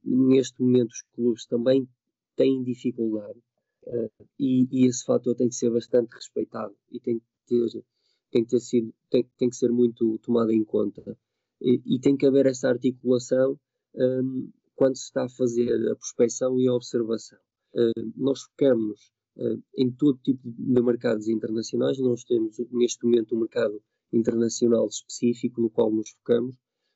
neste 0.03 0.59
momento 0.59 0.89
os 0.89 1.03
clubes 1.13 1.45
também 1.45 1.87
têm 2.35 2.63
dificuldade 2.63 3.39
Uh, 3.87 4.09
e, 4.39 4.67
e, 4.71 4.85
esse 4.85 5.03
fator 5.03 5.35
tem 5.35 5.49
que 5.49 5.55
ser 5.55 5.71
bastante 5.71 6.13
respeitado 6.13 6.75
e 6.91 6.99
tem 6.99 7.17
que 7.17 7.25
ter, 7.47 7.83
tem 8.29 8.43
que, 8.43 8.51
ter 8.51 8.59
sido, 8.59 8.93
tem, 9.09 9.27
tem 9.37 9.49
que 9.49 9.55
ser 9.55 9.71
muito 9.71 10.19
tomado 10.19 10.51
em 10.51 10.63
conta. 10.63 11.17
E, 11.59 11.81
e 11.85 11.99
tem 11.99 12.15
que 12.15 12.25
haver 12.25 12.45
essa 12.45 12.69
articulação 12.69 13.59
um, 13.95 14.51
quando 14.81 14.97
se 14.97 15.03
está 15.03 15.25
a 15.25 15.29
fazer 15.29 15.91
a 15.91 15.95
prospecção 15.95 16.59
e 16.59 16.67
a 16.67 16.73
observação. 16.73 17.37
Uh, 17.75 18.11
nós 18.15 18.41
focamos 18.41 19.11
uh, 19.37 19.63
em 19.77 19.91
todo 19.91 20.17
tipo 20.23 20.41
de 20.43 20.81
mercados 20.81 21.27
internacionais, 21.27 21.99
nós 21.99 22.23
temos 22.23 22.57
neste 22.71 23.05
momento 23.05 23.35
um 23.35 23.41
mercado 23.41 23.79
internacional 24.11 24.87
específico 24.87 25.61
no 25.61 25.69
qual 25.69 25.91
nos 25.91 26.09
focamos. 26.09 26.55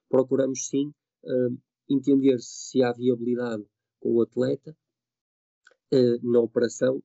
Procuramos 0.09 0.65
sim 0.67 0.91
hum, 1.23 1.57
entender 1.87 2.39
se 2.39 2.81
há 2.81 2.91
viabilidade 2.91 3.63
com 3.99 4.15
o 4.15 4.21
atleta, 4.23 4.75
na 6.23 6.39
operação, 6.39 7.01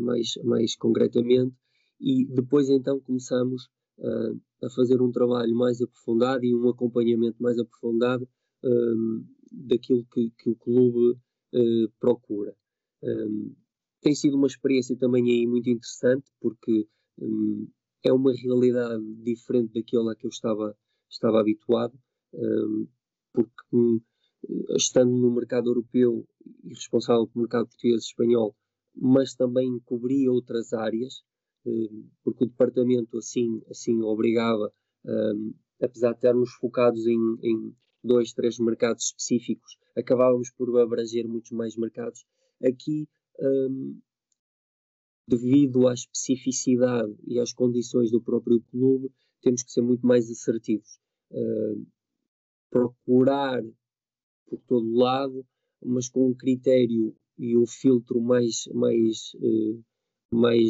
mais, 0.00 0.34
mais 0.44 0.76
concretamente, 0.76 1.56
e 2.00 2.26
depois 2.26 2.68
então 2.68 3.00
começamos 3.00 3.70
a 4.62 4.70
fazer 4.70 5.00
um 5.00 5.10
trabalho 5.10 5.54
mais 5.54 5.80
aprofundado 5.80 6.44
e 6.44 6.54
um 6.54 6.68
acompanhamento 6.68 7.42
mais 7.42 7.58
aprofundado 7.58 8.28
daquilo 9.66 10.04
que, 10.12 10.30
que, 10.38 10.50
o 10.50 10.56
clube 10.56 11.18
procura. 12.00 12.54
Um, 13.02 13.54
tem 14.00 14.14
sido 14.14 14.36
uma 14.36 14.46
experiência 14.46 14.96
também 14.96 15.24
aí 15.30 15.46
muito 15.46 15.68
interessante, 15.70 16.30
porque 16.40 16.86
um, 17.18 17.68
é 18.04 18.12
uma 18.12 18.32
realidade 18.34 19.02
diferente 19.22 19.72
daquela 19.72 20.12
a 20.12 20.16
que 20.16 20.26
eu 20.26 20.30
estava, 20.30 20.76
estava 21.08 21.40
habituado, 21.40 21.98
porque 23.32 24.02
estando 24.76 25.10
no 25.10 25.30
mercado 25.30 25.70
europeu 25.70 26.26
e 26.64 26.68
responsável 26.68 27.26
pelo 27.26 27.42
mercado 27.42 27.66
português 27.66 28.02
e 28.02 28.06
espanhol, 28.06 28.54
mas 28.94 29.34
também 29.34 29.80
cobria 29.84 30.30
outras 30.30 30.72
áreas, 30.72 31.22
eh, 31.66 32.04
porque 32.22 32.44
o 32.44 32.48
departamento 32.48 33.18
assim, 33.18 33.62
assim 33.70 34.02
obrigava, 34.02 34.72
um, 35.04 35.54
apesar 35.82 36.10
de 36.10 36.16
estarmos 36.16 36.52
focados 36.54 37.06
em, 37.06 37.18
em 37.42 37.74
dois, 38.04 38.32
três 38.32 38.58
mercados 38.58 39.06
específicos, 39.06 39.78
acabávamos 39.96 40.50
por 40.50 40.78
abranger 40.78 41.26
muitos 41.26 41.50
mais 41.50 41.76
mercados. 41.76 42.24
Aqui, 42.62 43.08
um, 43.40 43.98
devido 45.26 45.88
à 45.88 45.94
especificidade 45.94 47.14
e 47.26 47.40
às 47.40 47.52
condições 47.52 48.10
do 48.10 48.20
próprio 48.20 48.60
clube, 48.70 49.10
temos 49.40 49.62
que 49.62 49.72
ser 49.72 49.82
muito 49.82 50.06
mais 50.06 50.30
assertivos. 50.30 50.98
Uh, 51.30 51.86
procurar 52.70 53.62
por 54.46 54.60
todo 54.66 54.94
lado, 54.94 55.46
mas 55.82 56.08
com 56.08 56.28
um 56.28 56.34
critério 56.34 57.16
e 57.38 57.56
um 57.56 57.66
filtro 57.66 58.20
mais, 58.20 58.66
mais, 58.72 59.32
uh, 59.34 59.84
mais 60.30 60.60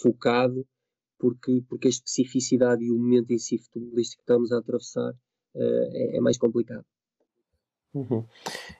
focado, 0.00 0.66
porque, 1.18 1.62
porque 1.68 1.88
a 1.88 1.90
especificidade 1.90 2.84
e 2.84 2.90
o 2.90 2.98
momento 2.98 3.30
em 3.30 3.38
si 3.38 3.58
futebolístico 3.58 4.22
que 4.22 4.24
estamos 4.24 4.52
a 4.52 4.58
atravessar 4.58 5.14
é, 5.54 6.16
é, 6.16 6.20
mais 6.20 6.38
complicado. 6.38 6.84
Uhum. 7.94 8.24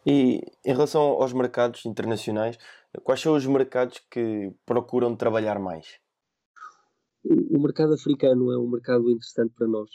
E 0.07 0.41
em 0.65 0.73
relação 0.73 1.03
aos 1.03 1.33
mercados 1.33 1.85
internacionais, 1.85 2.57
quais 3.03 3.21
são 3.21 3.35
os 3.35 3.47
mercados 3.47 4.01
que 4.11 4.53
procuram 4.65 5.15
trabalhar 5.15 5.59
mais? 5.59 5.99
O, 7.25 7.59
o 7.59 7.63
mercado 7.63 7.95
africano 7.95 8.51
é 8.53 8.59
um 8.59 8.71
mercado 8.71 9.11
interessante 9.11 9.53
para 9.55 9.69
nós, 9.69 9.91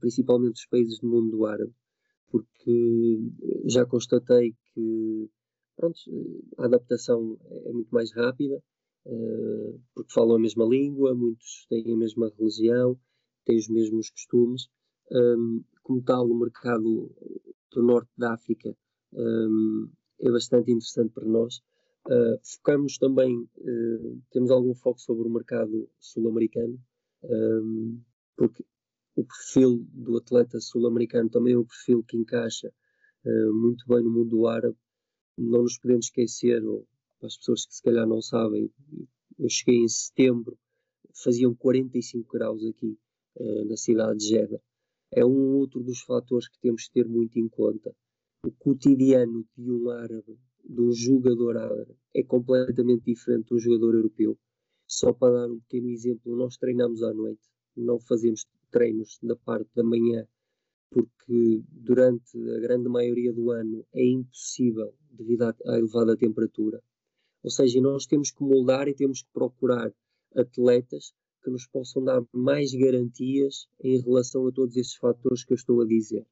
principalmente 0.00 0.54
os 0.54 0.66
países 0.66 0.98
do 1.00 1.08
mundo 1.08 1.44
árabe 1.46 1.74
porque 2.30 3.18
já 3.66 3.86
constatei 3.86 4.54
que 4.74 5.30
pronto, 5.76 5.98
a 6.58 6.64
adaptação 6.64 7.38
é 7.50 7.72
muito 7.72 7.90
mais 7.90 8.12
rápida, 8.12 8.62
uh, 9.06 9.80
porque 9.94 10.12
falam 10.12 10.36
a 10.36 10.40
mesma 10.40 10.64
língua, 10.64 11.14
muitos 11.14 11.66
têm 11.68 11.92
a 11.92 11.96
mesma 11.96 12.32
religião, 12.38 12.98
têm 13.44 13.58
os 13.58 13.68
mesmos 13.68 14.10
costumes. 14.10 14.68
Como 15.86 16.02
tal, 16.02 16.28
o 16.28 16.36
mercado 16.36 17.14
do 17.70 17.80
norte 17.80 18.10
da 18.18 18.34
África 18.34 18.76
um, 19.12 19.88
é 20.18 20.28
bastante 20.32 20.72
interessante 20.72 21.12
para 21.12 21.24
nós. 21.24 21.58
Uh, 22.08 22.40
focamos 22.42 22.98
também, 22.98 23.48
uh, 23.58 24.22
temos 24.32 24.50
algum 24.50 24.74
foco 24.74 24.98
sobre 24.98 25.28
o 25.28 25.30
mercado 25.30 25.88
sul-americano, 26.00 26.76
um, 27.22 28.02
porque 28.36 28.64
o 29.14 29.24
perfil 29.24 29.86
do 29.92 30.16
atleta 30.16 30.58
sul-americano 30.58 31.30
também 31.30 31.54
é 31.54 31.58
um 31.58 31.64
perfil 31.64 32.02
que 32.02 32.16
encaixa 32.16 32.74
uh, 33.24 33.54
muito 33.54 33.86
bem 33.86 34.02
no 34.02 34.10
mundo 34.10 34.48
árabe. 34.48 34.76
Não 35.38 35.62
nos 35.62 35.78
podemos 35.78 36.06
esquecer, 36.06 36.64
ou 36.66 36.84
para 37.20 37.28
as 37.28 37.36
pessoas 37.36 37.64
que 37.64 37.76
se 37.76 37.82
calhar 37.82 38.08
não 38.08 38.20
sabem, 38.20 38.68
eu 39.38 39.48
cheguei 39.48 39.76
em 39.76 39.88
setembro, 39.88 40.58
faziam 41.14 41.54
45 41.54 42.28
graus 42.28 42.66
aqui 42.66 42.98
uh, 43.36 43.64
na 43.66 43.76
cidade 43.76 44.18
de 44.18 44.30
Jeddah. 44.30 44.60
É 45.16 45.24
um 45.24 45.56
outro 45.56 45.82
dos 45.82 46.02
fatores 46.02 46.46
que 46.46 46.60
temos 46.60 46.86
que 46.86 46.92
ter 46.92 47.08
muito 47.08 47.38
em 47.38 47.48
conta. 47.48 47.96
O 48.44 48.52
cotidiano 48.52 49.46
de 49.56 49.72
um 49.72 49.88
árabe, 49.88 50.38
de 50.62 50.80
um 50.82 50.92
jogador 50.92 51.56
árabe, 51.56 51.96
é 52.14 52.22
completamente 52.22 53.06
diferente 53.06 53.48
de 53.48 53.54
um 53.54 53.58
jogador 53.58 53.94
europeu. 53.94 54.38
Só 54.86 55.14
para 55.14 55.32
dar 55.32 55.50
um 55.50 55.58
pequeno 55.60 55.88
exemplo, 55.88 56.36
nós 56.36 56.58
treinamos 56.58 57.02
à 57.02 57.14
noite, 57.14 57.40
não 57.74 57.98
fazemos 57.98 58.46
treinos 58.70 59.18
da 59.22 59.34
parte 59.34 59.70
da 59.74 59.82
manhã, 59.82 60.28
porque 60.90 61.62
durante 61.72 62.38
a 62.50 62.60
grande 62.60 62.90
maioria 62.90 63.32
do 63.32 63.50
ano 63.52 63.86
é 63.94 64.04
impossível 64.04 64.94
devido 65.10 65.44
à, 65.44 65.54
elevada 65.78 66.14
temperatura. 66.14 66.82
Ou 67.42 67.50
seja, 67.50 67.80
nós 67.80 68.04
temos 68.04 68.30
que 68.30 68.42
moldar 68.42 68.86
e 68.86 68.94
temos 68.94 69.22
que 69.22 69.30
procurar 69.32 69.90
atletas 70.34 71.14
que 71.46 71.50
nos 71.50 71.64
possam 71.68 72.02
dar 72.02 72.20
mais 72.32 72.74
garantias 72.74 73.68
em 73.80 74.00
relação 74.00 74.48
a 74.48 74.52
todos 74.52 74.76
esses 74.76 74.96
fatores 74.96 75.44
que 75.44 75.52
eu 75.52 75.54
estou 75.54 75.80
a 75.80 75.86
dizer. 75.86 76.26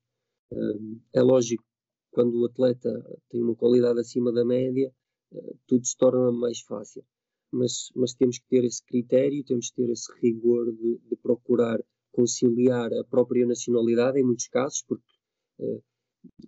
é 1.12 1.22
lógico, 1.22 1.64
quando 2.10 2.40
o 2.40 2.46
atleta 2.46 2.90
tem 3.28 3.40
uma 3.40 3.54
qualidade 3.54 4.00
acima 4.00 4.32
da 4.32 4.44
média, 4.44 4.92
uh, 5.32 5.58
tudo 5.68 5.86
se 5.86 5.96
torna 5.96 6.32
mais 6.32 6.60
fácil. 6.60 7.04
Mas, 7.52 7.92
mas 7.94 8.12
temos 8.14 8.38
que 8.38 8.48
ter 8.48 8.64
esse 8.64 8.84
critério, 8.84 9.44
temos 9.44 9.70
que 9.70 9.76
ter 9.76 9.90
esse 9.90 10.12
rigor 10.20 10.72
de, 10.72 10.98
de 11.08 11.16
procurar 11.16 11.80
conciliar 12.10 12.92
a 12.92 13.04
própria 13.04 13.46
nacionalidade, 13.46 14.18
em 14.18 14.24
muitos 14.24 14.48
casos, 14.48 14.82
porque 14.82 15.12
uh, 15.60 15.82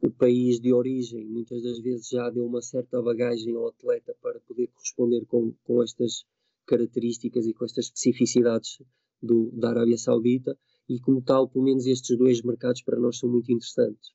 o 0.02 0.11
país 0.11 0.59
de 0.59 0.72
origem 0.72 1.24
muitas 1.24 1.62
das 1.62 1.79
vezes 1.79 2.09
já 2.09 2.31
deu 2.31 2.44
uma 2.44 2.62
certa 2.62 3.00
bagagem 3.00 3.55
ao 3.55 3.68
atleta 3.68 4.16
para 4.20 4.40
poder 4.40 4.66
corresponder 4.68 5.24
com, 5.26 5.52
com 5.62 5.83
estas 5.85 6.24
características 6.66 7.46
e 7.46 7.55
com 7.55 7.64
estas 7.64 7.87
especificidades 7.87 8.79
do, 9.22 9.50
da 9.52 9.70
Arábia 9.70 9.96
Saudita 9.96 10.57
e 10.88 11.00
como 11.00 11.22
tal, 11.22 11.48
pelo 11.48 11.64
menos 11.64 11.87
estes 11.87 12.16
dois 12.16 12.42
mercados 12.42 12.83
para 12.83 12.98
nós 12.98 13.18
são 13.18 13.29
muito 13.29 13.50
interessantes. 13.50 14.11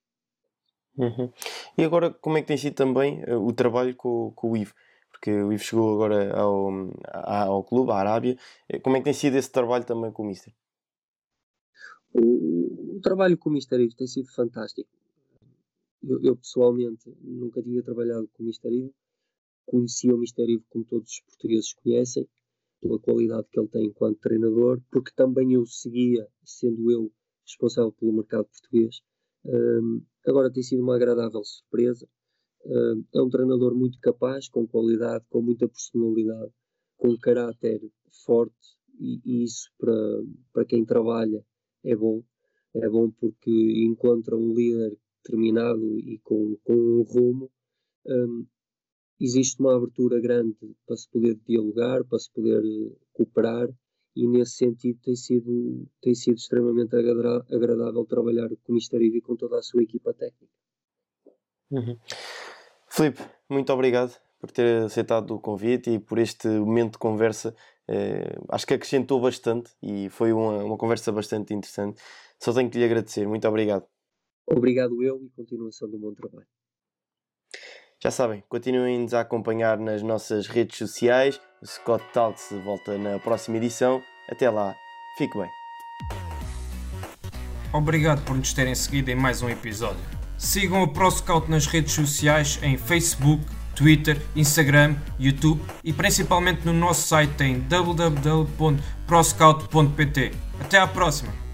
Uhum. 0.97 1.31
E 1.77 1.83
agora, 1.83 2.11
como 2.11 2.37
é 2.37 2.41
que 2.41 2.47
tem 2.47 2.57
sido 2.57 2.75
também 2.75 3.23
uh, 3.23 3.39
o 3.39 3.53
trabalho 3.53 3.95
com, 3.95 4.31
com 4.35 4.51
o 4.51 4.57
Ivo? 4.57 4.73
Porque 5.11 5.31
o 5.31 5.53
Ivo 5.53 5.63
chegou 5.63 5.93
agora 5.93 6.33
ao, 6.35 6.69
ao 7.13 7.63
clube, 7.63 7.91
à 7.91 7.95
Arábia. 7.95 8.37
Eh, 8.67 8.79
como 8.79 8.95
é 8.95 8.99
que 8.99 9.05
tem 9.05 9.13
sido 9.13 9.35
esse 9.35 9.51
trabalho 9.51 9.85
também 9.85 10.11
com 10.11 10.23
o 10.23 10.25
Mister? 10.25 10.53
O, 12.13 12.97
o 12.97 12.99
trabalho 13.01 13.37
com 13.37 13.49
o 13.49 13.53
Mister 13.53 13.79
Ivo 13.79 13.95
tem 13.95 14.07
sido 14.07 14.31
fantástico. 14.33 14.89
Eu, 16.03 16.21
eu, 16.23 16.35
pessoalmente 16.35 17.09
nunca 17.21 17.61
tinha 17.61 17.83
trabalhado 17.83 18.27
com 18.33 18.43
o 18.43 18.45
Mister 18.47 18.71
Ivo. 18.71 18.93
Conhecia 19.65 20.13
o 20.13 20.17
Mister 20.17 20.49
Ivo 20.49 20.65
como 20.69 20.83
todos 20.85 21.11
os 21.11 21.19
portugueses 21.21 21.73
conhecem 21.73 22.27
pela 22.81 22.99
qualidade 22.99 23.47
que 23.51 23.59
ele 23.59 23.69
tem 23.69 23.85
enquanto 23.85 24.19
treinador, 24.19 24.81
porque 24.91 25.11
também 25.15 25.53
eu 25.53 25.65
seguia, 25.65 26.27
sendo 26.43 26.91
eu 26.91 27.11
responsável 27.45 27.91
pelo 27.93 28.13
mercado 28.13 28.45
português. 28.45 29.01
Um, 29.45 30.01
agora 30.27 30.51
tem 30.51 30.63
sido 30.63 30.81
uma 30.81 30.95
agradável 30.95 31.43
surpresa. 31.43 32.07
Um, 32.65 33.03
é 33.13 33.21
um 33.21 33.29
treinador 33.29 33.75
muito 33.75 33.99
capaz, 33.99 34.49
com 34.49 34.67
qualidade, 34.67 35.25
com 35.29 35.41
muita 35.41 35.67
personalidade, 35.67 36.51
com 36.97 37.17
caráter 37.17 37.81
forte, 38.25 38.77
e, 38.99 39.21
e 39.25 39.43
isso 39.43 39.69
para, 39.77 39.93
para 40.53 40.65
quem 40.65 40.85
trabalha 40.85 41.43
é 41.83 41.95
bom. 41.95 42.23
É 42.73 42.87
bom 42.87 43.11
porque 43.11 43.51
encontra 43.85 44.35
um 44.35 44.53
líder 44.53 44.97
determinado 45.23 45.99
e 45.99 46.19
com, 46.23 46.57
com 46.63 46.73
um 46.73 47.01
rumo. 47.01 47.51
Um, 48.07 48.45
existe 49.21 49.59
uma 49.59 49.75
abertura 49.75 50.19
grande 50.19 50.75
para 50.85 50.97
se 50.97 51.07
poder 51.09 51.39
dialogar, 51.47 52.03
para 52.03 52.17
se 52.17 52.31
poder 52.31 52.63
eh, 52.63 52.95
cooperar 53.13 53.69
e 54.15 54.27
nesse 54.27 54.57
sentido 54.57 54.99
tem 55.03 55.15
sido, 55.15 55.87
tem 56.01 56.13
sido 56.13 56.35
extremamente 56.35 56.95
agradável 56.95 58.05
trabalhar 58.05 58.49
com 58.49 58.71
o 58.71 58.75
Mister 58.75 59.01
e 59.01 59.21
com 59.21 59.35
toda 59.35 59.59
a 59.59 59.61
sua 59.61 59.83
equipa 59.83 60.13
técnica. 60.13 60.53
Uhum. 61.69 61.97
Filipe, 62.89 63.21
muito 63.49 63.71
obrigado 63.71 64.19
por 64.39 64.51
ter 64.51 64.83
aceitado 64.83 65.35
o 65.35 65.39
convite 65.39 65.91
e 65.91 65.99
por 65.99 66.17
este 66.17 66.47
momento 66.47 66.93
de 66.93 66.97
conversa. 66.97 67.55
Eh, 67.87 68.35
acho 68.49 68.65
que 68.65 68.73
acrescentou 68.73 69.21
bastante 69.21 69.71
e 69.81 70.09
foi 70.09 70.33
uma, 70.33 70.63
uma 70.63 70.77
conversa 70.77 71.11
bastante 71.11 71.53
interessante. 71.53 72.01
Só 72.39 72.51
tenho 72.51 72.69
que 72.69 72.79
lhe 72.79 72.83
agradecer. 72.83 73.27
Muito 73.27 73.47
obrigado. 73.47 73.85
Obrigado 74.47 75.01
eu 75.01 75.23
e 75.23 75.29
continuação 75.29 75.89
do 75.89 75.97
bom 75.97 76.13
trabalho. 76.13 76.47
Já 78.03 78.09
sabem, 78.09 78.43
continuem-nos 78.49 79.13
a 79.13 79.21
acompanhar 79.21 79.77
nas 79.77 80.01
nossas 80.01 80.47
redes 80.47 80.75
sociais. 80.75 81.39
O 81.61 81.67
Scott 81.67 82.03
Talks 82.11 82.51
volta 82.65 82.97
na 82.97 83.19
próxima 83.19 83.57
edição. 83.57 84.01
Até 84.27 84.49
lá, 84.49 84.75
fique 85.19 85.37
bem. 85.37 85.47
Obrigado 87.71 88.25
por 88.25 88.35
nos 88.35 88.53
terem 88.53 88.73
seguido 88.73 89.11
em 89.11 89.15
mais 89.15 89.43
um 89.43 89.49
episódio. 89.49 90.01
Sigam 90.35 90.81
o 90.81 90.87
ProScout 90.87 91.47
nas 91.51 91.67
redes 91.67 91.93
sociais 91.93 92.57
em 92.63 92.75
Facebook, 92.75 93.45
Twitter, 93.75 94.19
Instagram, 94.35 94.95
YouTube 95.19 95.61
e 95.83 95.93
principalmente 95.93 96.65
no 96.65 96.73
nosso 96.73 97.07
site 97.07 97.43
em 97.43 97.59
www.proscout.pt. 97.59 100.31
Até 100.59 100.79
à 100.79 100.87
próxima! 100.87 101.50